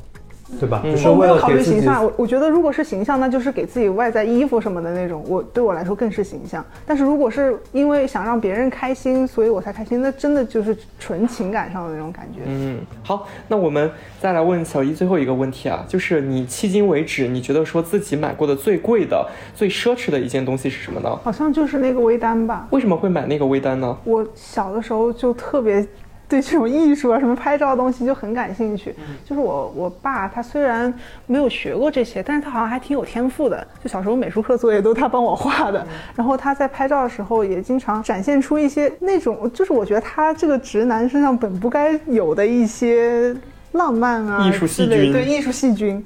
[0.61, 0.81] 对吧？
[0.85, 2.05] 就是为了考虑形象。
[2.05, 5.25] 我我觉得，如果是形象，那就是给自己外在衣服什么的那种。
[5.27, 6.65] 我对我来说更是形象。
[6.87, 12.43] 但是如果是因为想让别人开心，所以我才开心，那真的就是纯情感上的那种感觉。
[12.47, 21.19] 嗯，好，那我们再来问小一最后一个问题啊，就是你迄今为止，你觉得说自己买过的最贵的、最奢侈的一件东西是什么呢？
[21.25, 22.67] 好像就是那个微单吧。
[22.71, 23.97] 为什么会买那个微单呢？
[24.05, 25.87] 我小的时候就特别。
[26.29, 28.95] 对这种艺术啊，什么拍照的东西就很感兴趣。
[29.25, 30.93] 就是我我爸他虽然
[31.27, 33.67] 没有学过这些，但是他好像还挺有天赋的。
[33.83, 43.35] 就小时候美术课作业都他帮我画的，然后他在拍照的时候也经常展现出一些那种，就是我觉得他这个直男身上本不该有的一些
[43.73, 46.05] 浪漫啊，艺术细菌，对艺术细菌。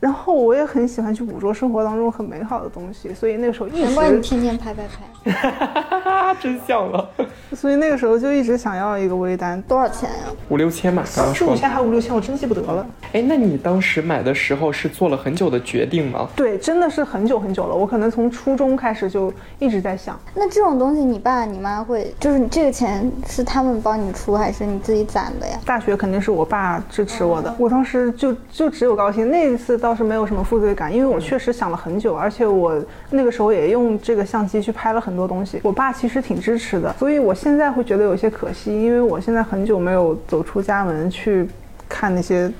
[0.00, 3.84] 然后我也很喜欢去捕捉生活当中很美好的东西，所以那个时候一直。
[3.84, 7.06] 难怪你天天拍拍拍， 真像了。
[7.52, 10.16] 所以那个时候就一直想要一个微单，多少钱呀？
[10.48, 11.48] 五六千吧，刚刚说。
[11.48, 12.86] 四五千还五六千，我真记不得了。
[13.12, 16.26] 哎，那你当时买的时候是做了很久的决定吗？
[16.34, 17.74] 对，真的是很久很久了。
[17.74, 20.18] 我可能从初中开始就一直在想。
[20.34, 25.58] 那这种东西，你爸你妈会，就是你这个钱是他们帮你出，还是你自己攒的呀？
[25.66, 29.28] 大学肯定是我爸支持我的，我当时就就只有高兴。
[29.28, 29.89] 那一次到。
[29.90, 35.58] 倒是没有什么负罪感，因为我确实想了很久，而且我那个时候也用这个相机去拍了很多东西。
[35.64, 41.48] 我爸其实挺支持的，所以我现在会觉得有些可惜，因为我现在很久没有走出家门去。
[41.90, 42.50] 看那些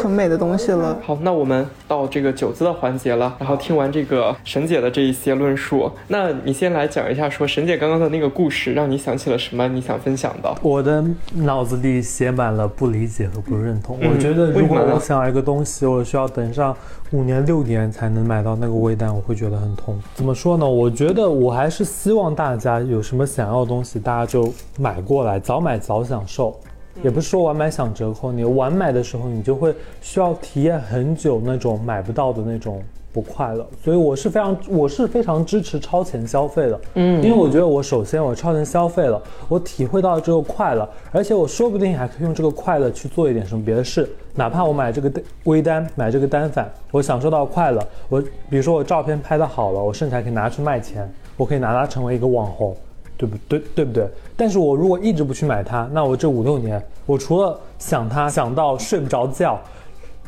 [0.00, 0.96] 很美的东西了。
[1.02, 3.36] 好，那我们到这个酒字的环节了。
[3.40, 9.66] 然后听完这个沈姐的这一些论述，那你先来讲一下，说沈姐刚刚的那个故事，让你想起了什么？
[9.66, 10.54] 你想分享的？
[10.62, 13.98] 我的脑子里写满了不理解和不认同。
[14.00, 16.74] 我觉得如果我想要一个东西，我需要等上
[17.10, 20.00] 五年六年才能买到那个微单，我会觉得很痛。
[20.14, 20.64] 怎么说呢？
[20.64, 26.56] 我觉得我还是希望大家有什么想要的东西，大家就买过来，早买早享受。
[27.02, 32.82] 也不是说晚买享折扣，你晚买的时候，你就会需要体验很久那种买不到的那种
[33.12, 33.66] 不快乐。
[33.82, 36.80] 所以我是非常，我是非常支持超前消费的。
[36.94, 44.08] 嗯，因为我觉得我首先我超前消费了，我体会到了这个快乐，而且我说不定还可以用这个快乐去做一点什么别的事。
[44.34, 45.10] 哪怕我买这个
[45.44, 47.82] 微单，买这个单反，我享受到快乐。
[48.08, 52.76] 我比如说我照片拍的好了，我甚至还可以拿去卖钱，我可以拿它成为一个网红。
[53.16, 53.58] 对不对？
[53.74, 54.08] 对不对？
[54.36, 59.58] 但是我如果一直不去买它，那我这五六年，我除了想它想到睡不着觉，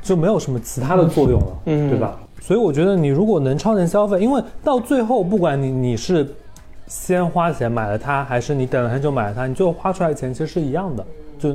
[0.00, 2.18] 就没有什么其他的作用了，嗯，对吧？
[2.40, 6.26] 所以我觉得你如果能超前消费，因为到最后，不管你你是
[6.86, 11.04] 先花钱买了它，还是你等了很久买了它，你最后花出来的钱其实是一样的，
[11.38, 11.54] 就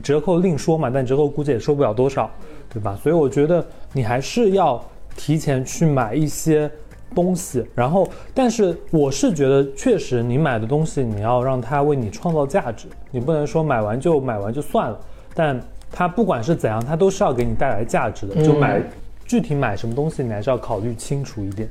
[0.00, 2.30] 折扣另说嘛，但折扣估计也收不了多少，
[2.72, 2.96] 对吧？
[3.02, 4.80] 所以我觉得你还是要
[5.16, 6.70] 提前去买一些。
[7.14, 15.00] 东西，然后，但是我是觉得，确实你买的东西，你要让它为你创造价值，你不能说买完就买完就算了。
[15.34, 18.42] 但它不管是怎样，它都是要给你带来价值的。
[18.44, 18.82] 就买
[19.24, 21.68] 具体买什么东西，你还是要考虑清楚一点。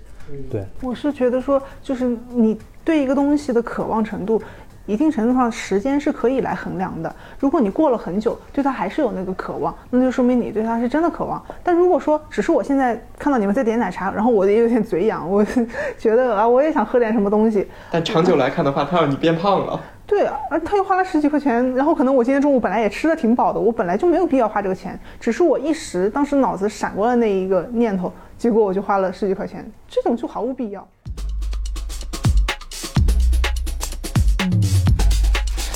[0.50, 4.42] 对，我是觉得说，就是你对一个东西的渴望程度。
[4.86, 7.16] 一定程度上，时间是可以来衡量的。
[7.40, 11.42] 如果你过了很久，对他还是有那个渴望，那就说明你对他是真的渴望。
[11.64, 15.46] 但如果说只是我现在看到你们在点奶茶，然后我也有点嘴痒，我
[15.98, 17.68] 觉得啊，我也想喝点什么东西。
[17.92, 19.80] 但长久来看的话，他让你变胖了。
[20.08, 30.86] 对啊，而他又花了十几块钱，然后可能我今天中午本来也吃的挺饱的，我本来就没有必要花这个钱，只是我一时当时脑子闪过了那一个念头，结果我就花了十几块钱，这种就毫无必要。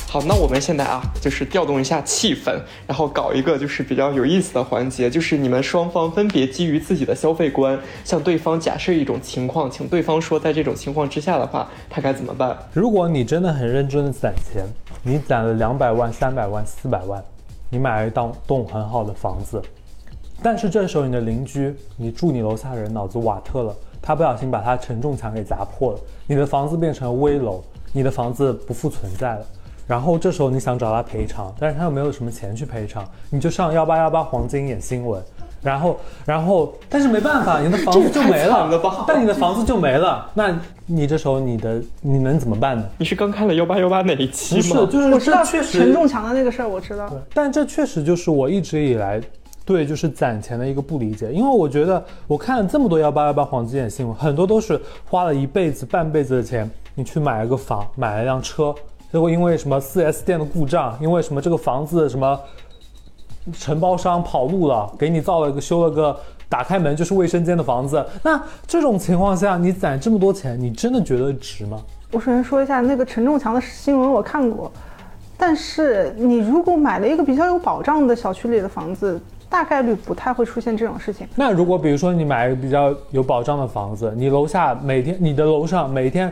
[0.08, 12.56] 好，那我们现在啊，就是调动一下气氛，然后搞一个就是比较有意思的环节，就是你们双方分别基于自己的消费观，向对方假设一种情况，请对方说，在这种情况之下的话，他该怎么办？
[12.72, 14.64] 如果你真的很认真的攒钱，
[15.02, 17.22] 你攒了两百万、三百万、四百万，
[17.68, 19.60] 你买了一栋栋很好的房子，
[20.40, 27.60] 但是这时候你的邻居，你住你楼下的人脑子瓦特了，他不小心把他承重墙给砸破了，你的房子变成危楼，
[27.92, 29.46] 你的房子不复存在了。
[29.86, 35.22] 然后这时候你想找他赔偿，但是他又没有什么钱去赔偿，你就上幺八幺八黄金演新闻，
[35.62, 42.84] 然后然后但是没办法，你的房子就没了吧 但你的房子就没了，那你这时候你的你能怎么办呢？
[42.98, 44.88] 你是刚看了幺八幺八哪一期不是，吗？
[44.90, 47.08] 就是我知道这确实承重墙的那个事儿，我知道。
[47.32, 49.20] 但这确实就是我一直以来
[49.64, 58.74] 对就是攒钱的一个不理解，因为我觉得我看了这么多幺八幺八黄金眼新闻，很多都是花了一辈子半辈子的钱，你去买了个房，买了辆车，
[59.16, 62.38] 结果因为什么 4S 店的故障，因为什么这个房子什么
[63.50, 66.14] 承包商跑路了，给你造了个修了个。
[66.50, 71.80] 打开门就是卫生间的房子，那这种情况下，你攒这么多钱，你真的觉得值吗？
[72.12, 74.70] 我首先说一下那个陈仲强的新闻，我看过。
[75.38, 81.26] 但是你如果买了一个比较有保障的小区里的房子，大概率不太会出现这种事情。
[81.34, 86.30] 那如果比如说你买一个比较有保障的房子，你楼下每天你的楼上每天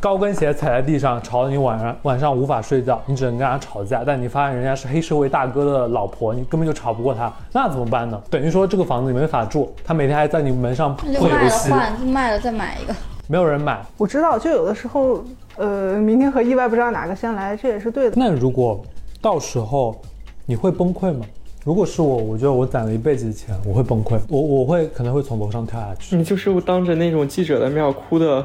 [0.00, 8.18] 高跟鞋踩在地上，吵得你晚上晚上无法睡觉，你只能跟他吵架，但你发现人家是黑社会大哥的老婆，你根本就吵不过他，那怎么办呢？
[8.30, 12.94] 等于说这个房子你没法住，他每天还在你门上那就卖了泼油漆，换，卖了再买一个。
[13.26, 13.84] 没有人买。
[13.98, 15.22] 我知道，就有的时候，
[15.56, 18.16] 呃，明天和意外不知道哪个先来，这也是对的。
[18.16, 18.80] 那如果
[19.20, 20.00] 到时候
[20.46, 21.26] 你会崩溃吗？
[21.62, 26.16] 如果是我，我觉得我攒了一辈子的钱，我会崩溃，我我会可能会从楼上跳下去。
[26.16, 28.42] 你就是当着那种记者的面哭的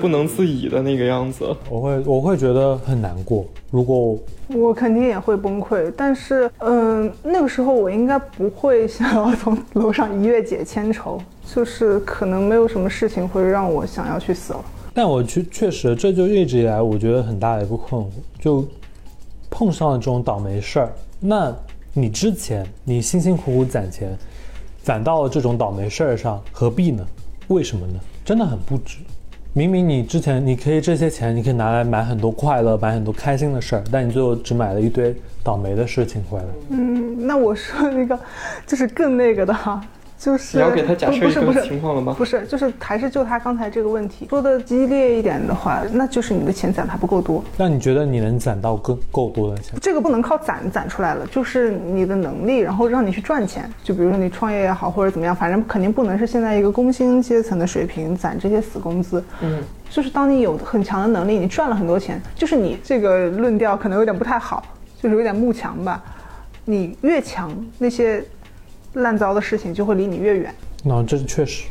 [0.00, 1.56] 不能自已的那个样子。
[1.68, 3.44] 我会我会觉得很难过。
[3.70, 4.18] 如果
[4.48, 11.20] 我肯定也会崩溃，但是，嗯、那个时候我应该不会想要从楼上一跃解千愁，
[11.54, 14.64] 就是可能没有什么事情会让我想要去死了。
[14.94, 18.06] 但我确确实，这就一直以来我觉得很大的一个困惑，
[18.40, 18.66] 就
[19.50, 20.92] 碰上了这种倒霉事儿。
[21.20, 21.54] 那
[21.92, 24.16] 你之前你辛辛苦苦攒钱，
[24.82, 27.06] 攒到了这种倒霉事儿上，何必呢？
[27.48, 28.00] 为什么呢？
[28.24, 28.98] 真的很不值。
[29.54, 36.44] 明明你之前你可以这些钱，你可以拿来买很多快乐、买很多开心的事儿，但你最后只买了一堆倒霉的事情回来。
[36.70, 38.16] 嗯，那我说那个
[38.66, 39.80] 就是更那个的哈，
[40.18, 42.12] 就是你要给他假设一个不是不是情况了吗？
[42.18, 49.78] 不是，就是还是就他刚才这个问题说的激烈一点的话，那就是你的钱攒的还不够多，那你觉得你能攒到更够多的钱？
[49.80, 53.70] 这个不能靠攒攒出来了，就是你的能力，然后让你去赚钱。
[53.84, 59.22] 就比如说你创业也好，或者怎么样，反正肯定不能是现在一个工薪阶层的水平攒这些死工资。
[59.40, 64.64] 嗯，就是当你有很强的能力，你赚了很多钱，就是你这个论调可能有点不太好，
[65.00, 66.02] 就是有点慕强吧。
[66.64, 68.22] 你越强，那些
[68.94, 70.54] 烂糟的事情就会离你越远。
[70.84, 71.66] 那这确实，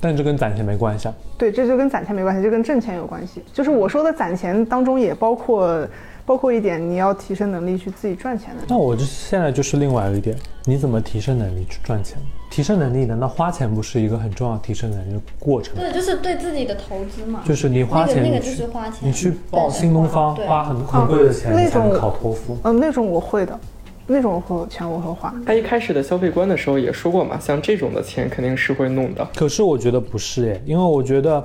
[0.00, 1.14] 但这跟攒钱没关系啊。
[1.38, 3.42] 对，这就跟攒钱没关系，就跟挣钱有关系。
[3.52, 5.86] 就是我说的攒钱当中也包括，
[6.24, 8.62] 包括一点你要提升能力去自己赚钱的。
[8.68, 12.18] 那我这现在就是另外一点，你怎么提升能力去赚钱？
[12.50, 15.74] 提升能力，难道花钱不是一个很重要提升能力的过程？
[15.74, 17.40] 对，就是对自己的投资嘛。
[17.46, 22.58] 就是你花钱，那个就是花钱你去报新东方，花很很贵的钱那你才能种考托福。
[22.62, 23.58] 嗯，那种我会的，
[24.06, 25.34] 那种我会钱我会花。
[25.46, 29.26] 他一开始的消费观的时候也说过嘛，像这种的钱肯定是会弄的。
[29.36, 31.44] 可是我觉得不是耶，因为我觉得，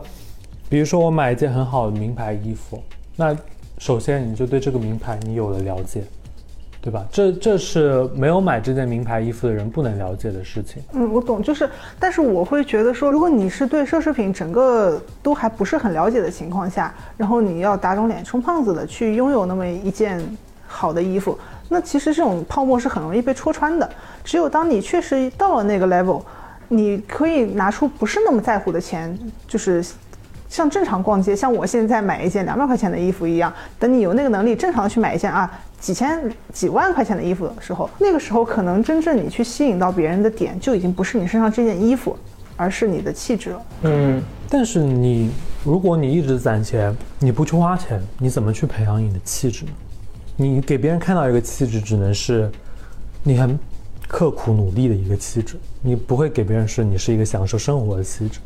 [0.70, 2.82] 比如说我买一件很好的名牌衣服，
[3.16, 3.36] 那
[3.78, 6.03] 首先你就对这个名牌你有了了解，
[6.82, 7.05] 对吧？
[7.12, 10.82] 这这是没有买这件名牌衣服的人不能了解的事情。
[10.93, 20.20] 嗯，我懂，就是，但是我会觉得说，如果你是对奢侈品整个都还不是很了解的情况下，然后你要打肿脸充胖子的去拥有那么一件
[20.66, 21.38] 好的衣服，
[21.70, 23.89] 那其实这种泡沫是很容易被戳穿的。
[24.24, 26.22] 只有当你确实到了那个 level，
[26.70, 29.86] 你可以拿出不是那么在乎的钱，就是
[30.49, 35.49] 像正常逛街，像我现在买一件两百块钱的衣服一样，等你有那个能力正常的去买一件啊
[35.80, 36.20] 几千
[36.51, 42.18] 几万块钱的衣服的时候，那个时候可能真正你去吸引到别人的点，就已经不是你身上这件衣服，
[42.55, 43.61] 而是你的气质了。
[43.84, 45.32] 嗯，但是你
[45.63, 49.72] 如果你一直攒钱，你不去花钱，你怎么去培养你的气质呢？
[50.39, 52.49] 你给别人看到一个气质，只能是
[53.23, 53.57] 你很
[54.07, 58.39] 刻苦努力的一个气质，你不会给别人是你是一个享受生活的气质。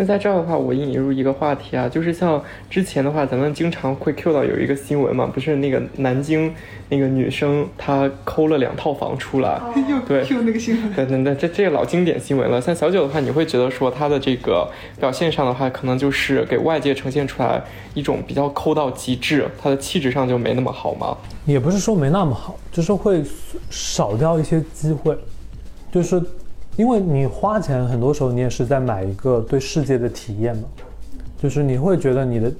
[0.00, 6.50] 那在这儿的话，我引入一个话题啊，就是像之前的话，咱们经常会 Q 到有一个新闻嘛，不是那个南京
[6.88, 9.60] 那个女生她抠了两套房出来，
[10.08, 10.94] 对，，Q 那个新闻。
[10.94, 12.58] 对对对，这这个老经典新闻了。
[12.58, 14.66] 像小九的话，你会觉得说她的这个
[14.98, 21.14] 表现上的话，可能就是给外界呈现出来一种比较抠到极致，她的气质上就没那么好吗？
[21.44, 23.22] 也不是说没那么好，就是会
[23.68, 25.14] 少掉一些机会，
[25.92, 26.18] 就是
[26.76, 30.64] 因为你花钱，很多时候你也是在买一个对世界的体验嘛，
[31.38, 32.50] 就是你会觉得你的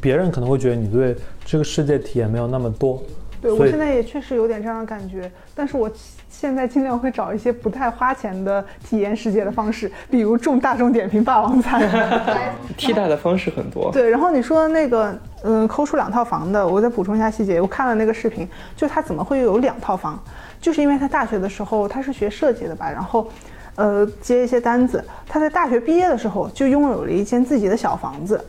[0.00, 3.02] 别人可能会觉得你对这个世界体验没有那么多，
[3.40, 5.90] 对我现在也确实有点这样的感觉，但是我
[6.28, 11.80] 现在尽量会找一些不太花钱的体验世界的方式， 比如中大众点评霸王餐。
[12.76, 13.90] 替代的方式很多。
[13.94, 17.60] 对，然后你说那个，嗯，抠出两套房的，我再补充一下细节。
[17.60, 20.20] 我看了那个视频，就是他怎么会有两套房，
[20.62, 23.28] 就是因为他大学的时候他是学设计的吧，然后，
[23.74, 25.04] 呃，接一些单子。
[25.26, 28.42] 他在大学毕业的时候就拥有了一间自己的小房子，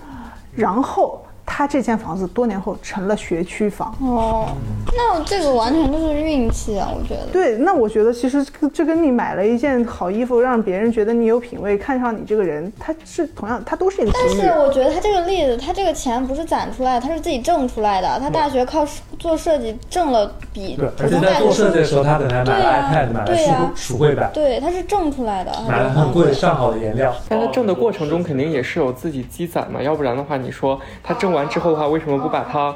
[0.53, 3.96] 然后他这间房子多年后成了学区房。
[4.02, 4.48] 哦，
[4.96, 7.28] 那这个完全都是运气啊，我觉得。
[7.32, 14.30] 对，那我觉得其实这跟你买了一件好衣服，让别人觉得你有品味，看上你这个人，他是同样，他都是一个但。
[14.30, 18.20] 是我觉得他这个例子，他这个钱不是攒出来的，他是自己挣出来的。
[18.20, 18.86] 他大学靠
[19.20, 25.52] 做设计挣了比对，普而且在做通大学设计的时候，他本来买了 iPad，买了数对啊鼠绘板，对，他是挣出来的。
[25.68, 27.14] 买了很贵上好的颜料。
[27.28, 32.73] 但他挣的过程中肯定也是有自己积攒嘛，要不然的话，你说他挣完之后的话，为什么不把它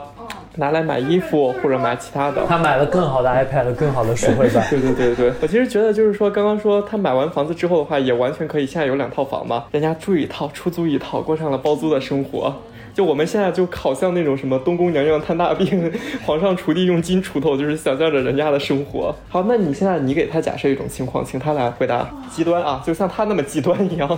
[0.56, 2.44] 拿来买衣服或者买其他的？
[2.48, 4.66] 他买了更好的 iPad，更好的鼠绘板。
[4.70, 12.54] 对对对对，我其实觉得就是说，刚刚说他买完房子之后的话，也完全可以现在有两套房嘛，人家住一套，出租一套，过上了包租的生活。
[12.96, 15.94] 就我们现在就好像那种什么东宫娘娘摊大病，
[16.26, 19.14] 皇上锄地用金锄头，就是想象着人家的生活。
[19.30, 24.18] 好，那你现在你给他假设一种情况，请他来回答极端啊，就像他那么极端一样。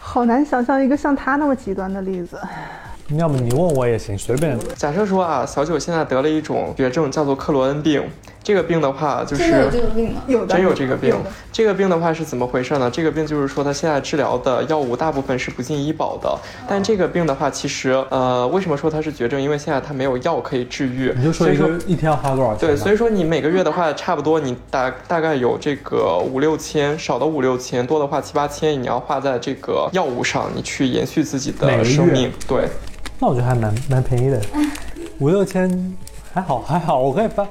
[0.00, 2.36] 好难想象一个像他那么极端的例子。
[3.18, 4.58] 要么你问我也行，随便。
[4.76, 8.02] 假设说啊，小九现在得了一种绝症，叫做克罗恩病。
[8.42, 10.22] 这个病的话，就是真有这个病吗？
[10.26, 11.30] 有的真有这个病的。
[11.52, 12.90] 这个病的话是怎么回事呢？
[12.90, 16.38] 这个病就是说，它现在治疗的药物大部分是不进医保的。
[16.66, 19.40] 但这个病的话，其实呃，为什么说它是绝症？
[19.40, 21.12] 因为现在它没有药可以治愈。
[21.16, 22.68] 你就说一个一天要花多少钱？
[22.68, 32.32] 对，所以说你每个月的话，差不多你大大概有这个五六千，少的五六千，多的话七八千，你要花在这个药物上，你去延续自己的生命。
[32.48, 32.64] 对，
[33.20, 34.40] 那我觉得还蛮蛮便宜的，
[35.18, 35.94] 五六千
[36.32, 37.46] 还好还好，我可以发，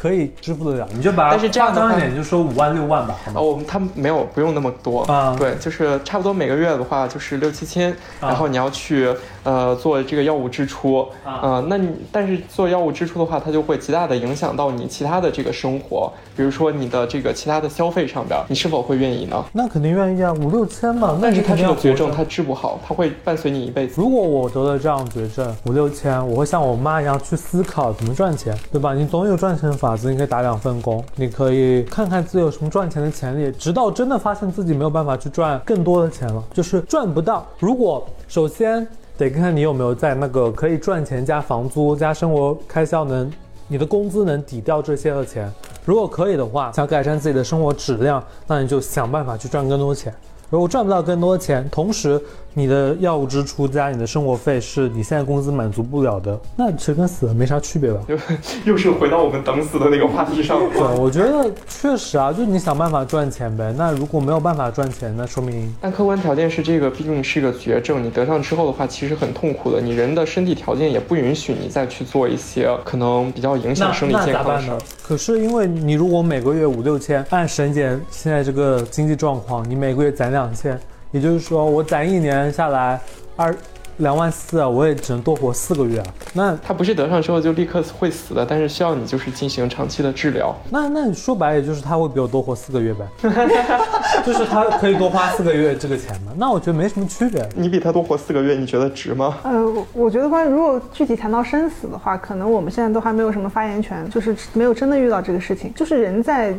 [0.00, 0.88] 可以支付得了。
[0.92, 3.42] 你就把但是这样的话夸张一点，就说五万六万吧，好吗哦，？
[3.42, 7.90] 我们他们没有不用那么多啊对，就是差不多每个月的话就是六七千，
[8.20, 19.44] 啊然后你要去呃做这个药物支出啊呃那你但是做药物支出的话，它就会极大的影响到你其他的这个生活，比如说你的这个其他的消费上边，你是否会愿意呢？
[19.52, 21.16] 那肯定愿意啊，五六千嘛。
[21.20, 23.94] 那但是它这个绝症，它治不好，它会伴随你一辈子。
[23.96, 28.94] 如果我得了这样绝症，五六千，我会像我妈一样去思考怎么赚钱，对吧？
[28.94, 37.46] 你总有赚钱的法子，你可以打两份工，你可以看看自己有什么赚钱的潜力，直到真的发现自己没有办法去赚更多的钱了，就是赚不到。
[37.58, 38.86] 如果首先
[39.16, 43.32] 得看看你有没有在那个可以赚钱加房租加生活开销能，
[43.66, 45.50] 你的工资能抵掉这些的钱。
[45.86, 50.12] 如果可以的话，想改善自己的生活质量，那你就想办法去赚更多钱。
[50.50, 52.20] 如果赚不到更多钱，同时
[52.58, 58.00] 你的药物支出加你的生活费是你现在工资满足不了的，那其实跟死了没啥区别吧？
[58.08, 58.18] 又
[58.74, 60.68] 又是回到我们等死的那个话题上了。
[60.72, 63.72] 对，我觉得确实啊，就是你想办法赚钱呗。
[63.78, 69.80] 那如果没有办法赚钱，那说明但客观条件是这个，毕竟是一个绝症，你得上之后的话，其实很痛苦的。
[69.80, 74.72] 你人的身体条件也不允许你再去做一些可能比较影响生理健康的事？
[75.06, 80.76] 可是因为你如果每个月五六千，按沈姐现在这个经济状况，你每个月攒两千，
[81.10, 83.00] 也就是说我攒一年下来
[83.36, 83.54] 二
[83.98, 86.06] 两万四，我也只能多活四个月啊。
[86.32, 90.54] 那他不是得上之后就立刻会死的，但是需要你就是进行长期的治疗。
[90.70, 93.04] 那那你说白了，也就是他会比我多活四个月呗，
[94.24, 96.30] 就是他可以多花四个月这个钱嘛。
[96.36, 97.44] 那我觉得没什么区别。
[97.56, 99.38] 你比他多活四个月，你觉得值吗？
[99.42, 105.74] 呃，我我觉得关于如果具体谈到生死的话，可能我们现在都还没有什么发言权，就是没有真的遇到这个事情。
[105.74, 106.54] 就是人在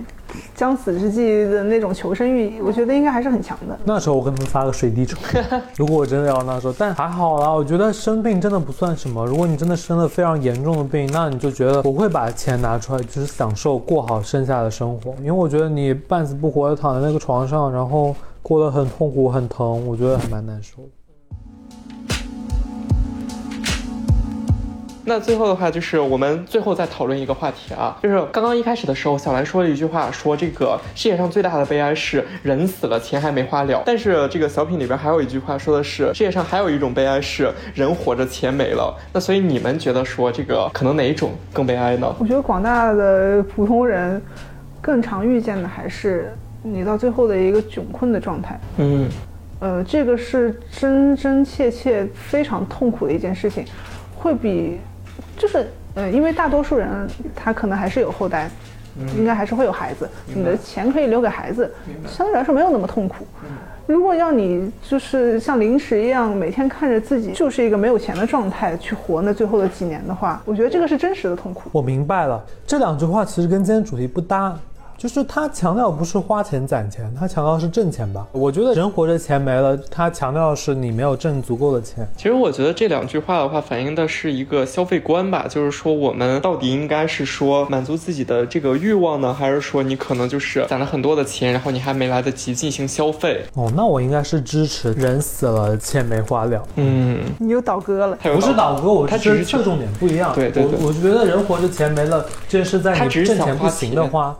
[0.55, 3.77] 将死之际的那种求生欲，我觉得应该还是很强的。
[3.83, 5.17] 那时候我跟他们发个水滴筹，
[5.77, 9.25] 如果我真的要那时候，但还好啦，我觉得生病真的不算什么。
[9.25, 15.13] 如果你真的生了非常严重的病，那你就觉得我会把钱拿出来，就是享受过好剩下的生活。
[15.19, 20.89] 因为我觉得你半死不活的躺在那个床上，然后过得很痛苦、很疼，我觉得还蛮难受的。
[25.09, 33.81] 那最后的话，就是我们最后再讨论一个话题啊，就是刚刚一开始的时候，小兰说了一句话，说这个世界上最大的悲哀是人死了，钱还没花了。
[33.87, 38.95] 但是这个小品里边还有一句话说的是，世界上还有一种悲哀是人活着，钱没了。
[39.11, 42.15] 那所以你们觉得说这个可能哪一种更悲哀呢？
[42.19, 44.21] 我觉得广大的普通人
[44.79, 46.31] 更常遇见的还是
[46.61, 48.59] 你到最后的一个窘困的状态。
[48.77, 49.09] 嗯，
[49.59, 53.65] 呃，这个是真真切切非常痛苦的一件事情，
[54.15, 54.79] 会比
[55.39, 55.65] 就是
[55.95, 56.87] 呃，因为大多数人
[57.35, 58.51] 他可能还是有后代，
[59.17, 61.73] 应该还是会有孩子，你的钱可以留给孩子，
[62.07, 63.25] 相对来说没有那么痛苦。
[63.87, 71.69] 如果要你就是像零食一样每天看着自己就是一个没有钱的状态去活那最后的几年的话，我觉得这个是真实的痛苦。
[71.71, 74.55] 我明白了，这两句话其实跟今天主题不搭。
[74.99, 78.27] 就是他强调不是花钱攒钱，他强调是挣钱吧。
[78.33, 82.05] 我觉得人活着钱没了，他强调的是你没有挣足够的钱。
[82.17, 93.45] 其实我觉得这两句话的话，反映的是一个消费观吧，就是说我们到底应该是说满足自己的这个欲望呢，还是说你可能就是攒了很多的钱，然后你还没来得及进行消费？
[93.53, 96.61] 哦，那我应该是支持人死了钱没花了。
[96.75, 100.35] 嗯，你又倒戈了，不是倒戈，我他只是侧重点不一样。
[100.35, 104.35] 对对对我我觉得人活着钱没了，这是在你他只是挣钱不行的话。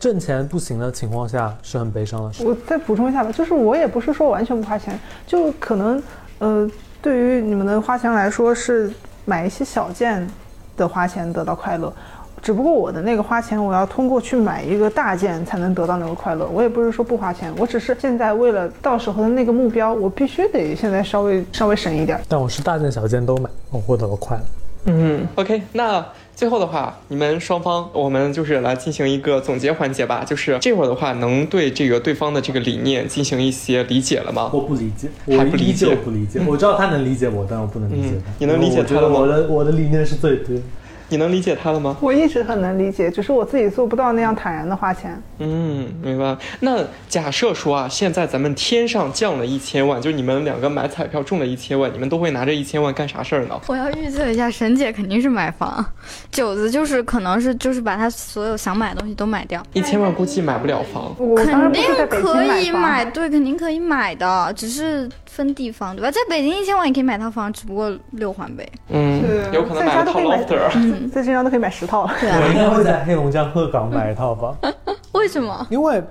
[0.00, 2.42] 挣钱不行的情况下是很悲伤的事。
[2.42, 6.02] 我再补充一下吧，就是我也不是说完全不花钱，就可能，
[6.38, 6.68] 呃，
[7.02, 8.90] 对于你们的花钱来说是
[9.26, 10.26] 买一些小件
[10.74, 11.92] 的花钱得到快乐，
[12.40, 16.48] 只不过我的那个花钱我要通过去买一个大件才能得到那个快乐。
[16.48, 22.18] 我也不是说不花钱，我只是现在为了到时候的那个目标，我必须得现在稍微稍微省一点。
[22.26, 24.42] 但我是大件小件都买，我获得了快乐。
[24.86, 26.04] 嗯，OK，那
[26.34, 30.24] 最后的话，你们双方，我们就是来进行一个总结环节吧。
[30.24, 34.50] 就是这会儿的话，能对这个对方的这个理念进行一些理解了吗？
[34.52, 36.40] 我不理解，我不理解我不理解。
[36.46, 38.30] 我知道他能理解我，但我不能理解他。
[38.30, 40.62] 嗯你能理解我觉他了吗得我的我的理念是最对的。
[41.10, 41.96] 你能理解他了吗？
[42.00, 45.20] 我一直很能理解，只是我自己做不到那样坦然的花钱。
[45.38, 46.36] 嗯，明白。
[46.60, 53.60] 那假设说啊，现在咱们天上降了一千万，就你们两个买彩票中了一千万，你们都会拿这一千万干啥事儿呢？
[53.66, 55.84] 我要预测一下，沈姐肯定是买房，
[56.30, 59.60] 九子就是可能是就是把他所有想买的东西都买掉。
[59.72, 61.14] 一千万估计买不了房。
[61.36, 66.10] 肯定可以买，对，肯定可以买的，只是分地方，对吧？
[66.10, 68.68] 在北京一千万也可以买套房，只不过六环呗。
[68.88, 69.22] 嗯，
[69.52, 71.08] 有可能买了套 loft。
[71.10, 72.12] 在这张都可以买十套了。
[72.20, 74.56] 对我应啊，该会在黑龙江鹤岗买一套房，
[75.12, 75.66] 为什么？
[75.70, 76.02] 因为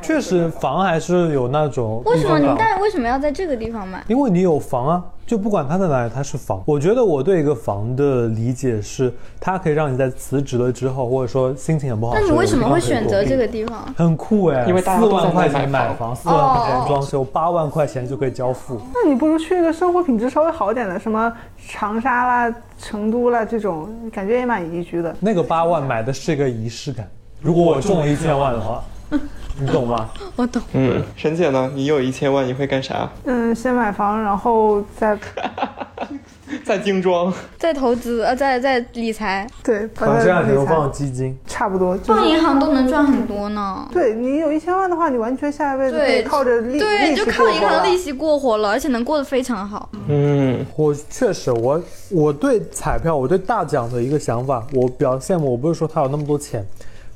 [0.00, 4.02] 确实房还是有那种为什么你但为什么要在这个地方买？
[4.06, 6.62] 因为你有房啊，就不管它在哪里，它是房。
[6.64, 13.94] 我觉得我对一个房的理解是，它可以让你在辞职了之后，或者说心情很不好那你为什么会选择这个地方？
[13.94, 18.80] 很酷哎，因为大家四万块钱买买房，四万块钱装修，八万块钱就可以交付。
[18.94, 21.30] 那你不如去一个生活品质稍微好一点的，什么
[21.68, 25.14] 长沙啦、成都啦这种，感觉也蛮宜居的。
[25.20, 27.06] 那个八万买的是一个仪式感。
[27.42, 28.82] 如果我中了一千万的话，
[29.60, 30.08] 你懂吗？
[30.36, 30.62] 我懂。
[30.72, 31.70] 嗯，沈姐呢？
[31.74, 33.08] 你有一千万，你会干啥？
[33.24, 35.18] 嗯，先买房，然后再
[36.64, 37.32] 再精装。
[37.58, 41.96] 再投资呃，再再理财，对，把它把这样理财流放基金，差不多。
[41.98, 43.86] 就是放银行都能赚很多呢。
[43.92, 49.90] 对你有一千万的话，你完全下一辈子可以靠着利对，利就靠银行利息过活了，而且能过得非常好。
[50.08, 51.80] 嗯，我确实，我
[52.10, 55.50] 我对彩票，我对大奖的一个想法，我比较羡慕。
[55.50, 56.64] 我不是说他有那么多钱，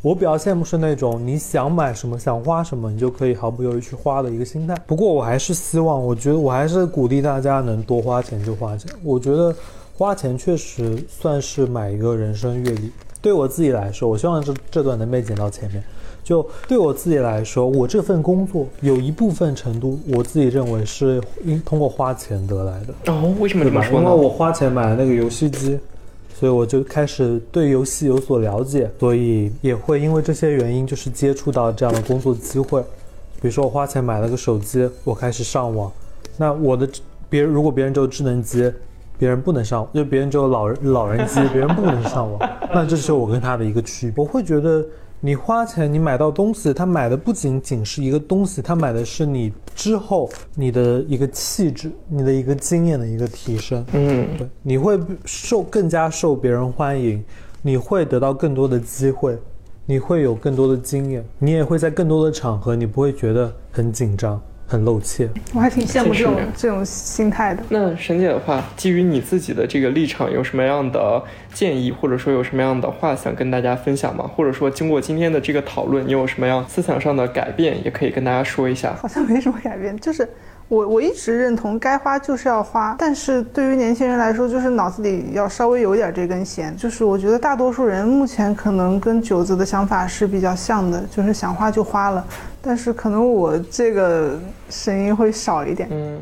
[0.03, 4.74] 我比较羡慕是那种你想买什么、想花什么，你就可以毫不犹豫去花的一个心态。
[4.84, 8.90] 不过我还是希望，我觉得我还是鼓励大家能多花钱就花钱。
[9.05, 9.55] 我觉得
[9.96, 12.90] 花钱确实算是买一个人生阅历。
[13.20, 15.80] 对我自己来说，我希望这这段能被剪到前面。
[16.24, 23.12] 就对我自己来说，我这份工作有一部分程度，我自己认为是因通过花钱得来的。
[23.12, 24.12] 哦，为什么这么说呢？
[24.12, 25.78] 我花钱买了那个游戏机，
[26.43, 32.82] 所以我就开始对游戏有所了解，所以也会因为这些原因，就是接触到这样的工作机会。
[33.40, 35.88] 比如说我花钱买了个手机，我开始上网。
[36.36, 36.88] 那我的
[37.30, 38.68] 别人如果别人只有智能机，
[39.20, 42.40] 别人不能上，就别人只有老人老人机，别人不能上网，
[42.74, 44.24] 那这是我跟他的一个区别。
[44.24, 44.84] 我会觉得
[45.25, 53.87] 你花钱，你买到东西，他买的不仅仅是一个东西，他买的是你之后你的一个气质，你的一个经验的一个提升。
[53.93, 57.23] 嗯，对，你会受更加受别人欢迎，
[57.62, 59.39] 你会得到更多的机会，
[59.87, 64.43] 你会有更多的经验，你也会在更多的场合，你不会觉得很紧张、
[64.73, 65.29] 很露怯。
[65.53, 67.62] 我还挺羡慕这种这种心态的。
[67.68, 74.27] 那沈姐的话，基于你自己的这个立场，有什么样的建议，或者说有什么样的话想跟大家分享吗？
[74.35, 78.95] 或者说经过今天的这个讨论，你有什么样思想上的改变，也可以跟大家说一下。
[78.95, 80.27] 好像没什么改变，就是
[80.73, 86.75] 我我一直认同该花就是要花，但是对于年轻人来说，就是脑子里要稍微有点这根弦。
[86.79, 92.27] 就是我觉得大多数人目前可能跟九子的想法是比较像的，就是想花就花了，
[92.62, 95.87] 但是可能我这个声音会少一点。
[95.93, 96.18] 嗯，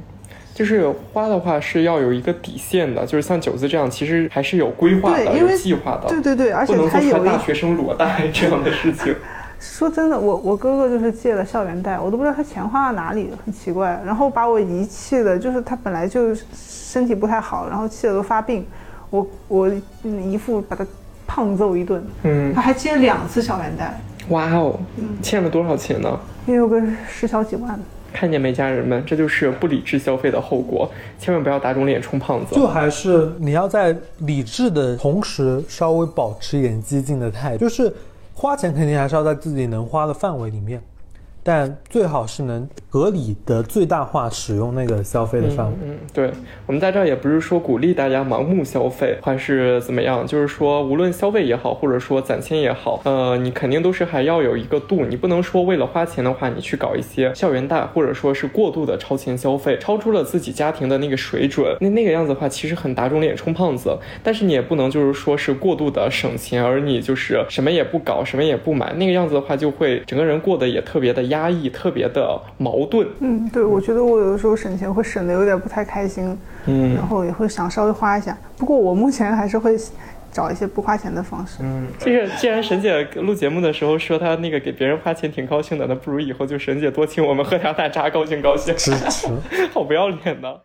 [0.52, 9.14] 就是花的话是要有一个底线的，就是像九子这样，其实还是有规划的，对因为有计划的，对对对，而且他有大学生裸贷这样的事情。
[9.60, 14.00] 说真的，我我哥哥就是借了校园贷，我都不知道他钱花到哪里了，很奇怪。
[14.04, 18.66] 然后把我遗弃的，就是他本来就身体不太好，然后气得都发病，
[19.10, 19.70] 我我
[20.02, 20.86] 嗯姨父把他
[21.26, 22.02] 胖揍一顿。
[22.22, 24.00] 嗯他还借两次校园贷，
[24.30, 24.80] 哇哦，
[25.22, 26.18] 欠了多少钱呢？
[26.46, 27.78] 也有个十小几万。
[28.12, 32.56] 看见没，家人们，这就是不理智消费的后果，千万不要打肿脸充胖子。
[32.56, 37.94] 就还是你要在理智的同时，稍微保持一点激进的态度，就是
[38.40, 40.82] 花钱肯定还是要在自己能花的范围里面，
[41.42, 45.72] 但最好是能合理的最大化使用那个消费的范围。
[45.84, 46.30] 嗯，对，
[46.66, 63.96] 我们在这儿也不是说鼓励大家盲目消费，还是怎么样，就是说无论消费也好，或者说攒钱也好，呃，你肯定都是还要有一个度，你不能说为了花钱的话，你去搞一些校园贷，或者说是过度的超前消费，超出了自己家庭的那个水准，那那个样子的话，其实很打肿脸充胖子。
[64.22, 73.08] 但是你也不能就是说是过度的省钱，而你就是什么也不搞，什么也不买，那个样子的话，就会整个人过得也特别的压抑，特别的矛盾。
[73.20, 78.36] 嗯，对，我觉得我有的时候省钱会省的有点不太开心，嗯然后也会想稍微花一下。
[78.58, 79.76] 不过我目前还是会
[80.30, 81.58] 找一些不花钱的方式。
[81.62, 88.74] 嗯，这个既然沈姐录节目的时候说她那个给别人花钱挺高兴的，那不如以后就沈姐多请我们喝点奶茶，高兴高兴。
[88.76, 89.28] 支持。
[89.72, 90.60] 好不要脸的。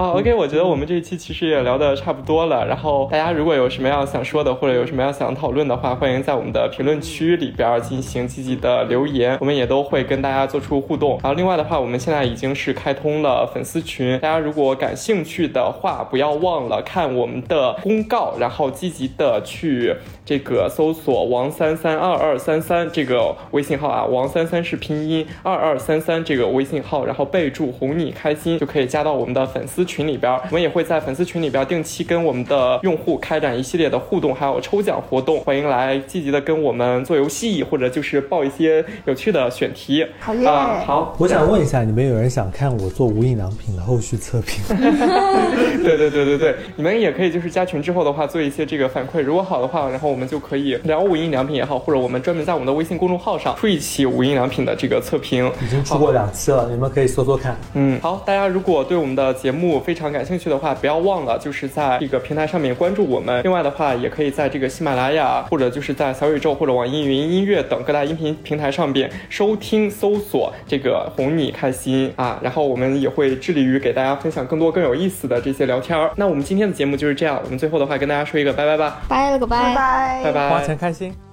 [0.00, 2.64] 好，OK，我觉得我们这一期其实也聊得差不多了。
[2.66, 11.20] 然后大家如果有什么要想说的，或者有什么要想讨论的话，欢迎在我们的评论区里边进行积极的留言，我们也都会跟大家做出互动。
[11.22, 19.94] 然后另外的话，我们现在已经是开通了粉丝群，大家如果感兴趣的话，不要忘了看我们的公告，然后积极的去
[20.24, 30.30] 这个搜索王三三二二三三这个微信号啊，王三三是拼音，二二三三这个微信号，然后备注哄你开心，就可以加到我们的粉丝群里边。
[30.32, 40.06] 我们也会在粉丝群里边定期跟我们的用户开展一系列的互动，还有抽奖活动，欢迎来积极的跟我们做游戏，或者就是报一些有趣的选题。
[40.20, 44.62] 好耶啊，好，我想问一下，你们有人想看我做无印良品的后续测评？
[45.82, 55.50] 对对对对对，你们也可以就是加群之后的话，做一些这个反馈，如果好的话，然后我们就可以聊无印良品也好，或者我们专门在我们的微信公众号上出一期无印良品的这个测评。
[55.64, 57.56] 已经出过两期了，你们可以搜搜看。
[57.74, 63.42] 嗯，好，大家如果对我们的节目非常感兴趣的话，不要忘了就是在这个平台上面关注我们。
[63.44, 72.38] 另外的话，也可以在这个喜马拉雅或者就是在小宇宙或者网易云音乐等各大音频平台上边收听搜索这个哄你开心啊。
[72.42, 76.10] 然后我们也会致力于给大家分享更多更有意思的这些聊天儿。
[76.16, 81.29] 那我们今天的节目就是这样，我们最后的话跟大家说一个拜拜吧，拜了个拜拜拜拜，花钱开心。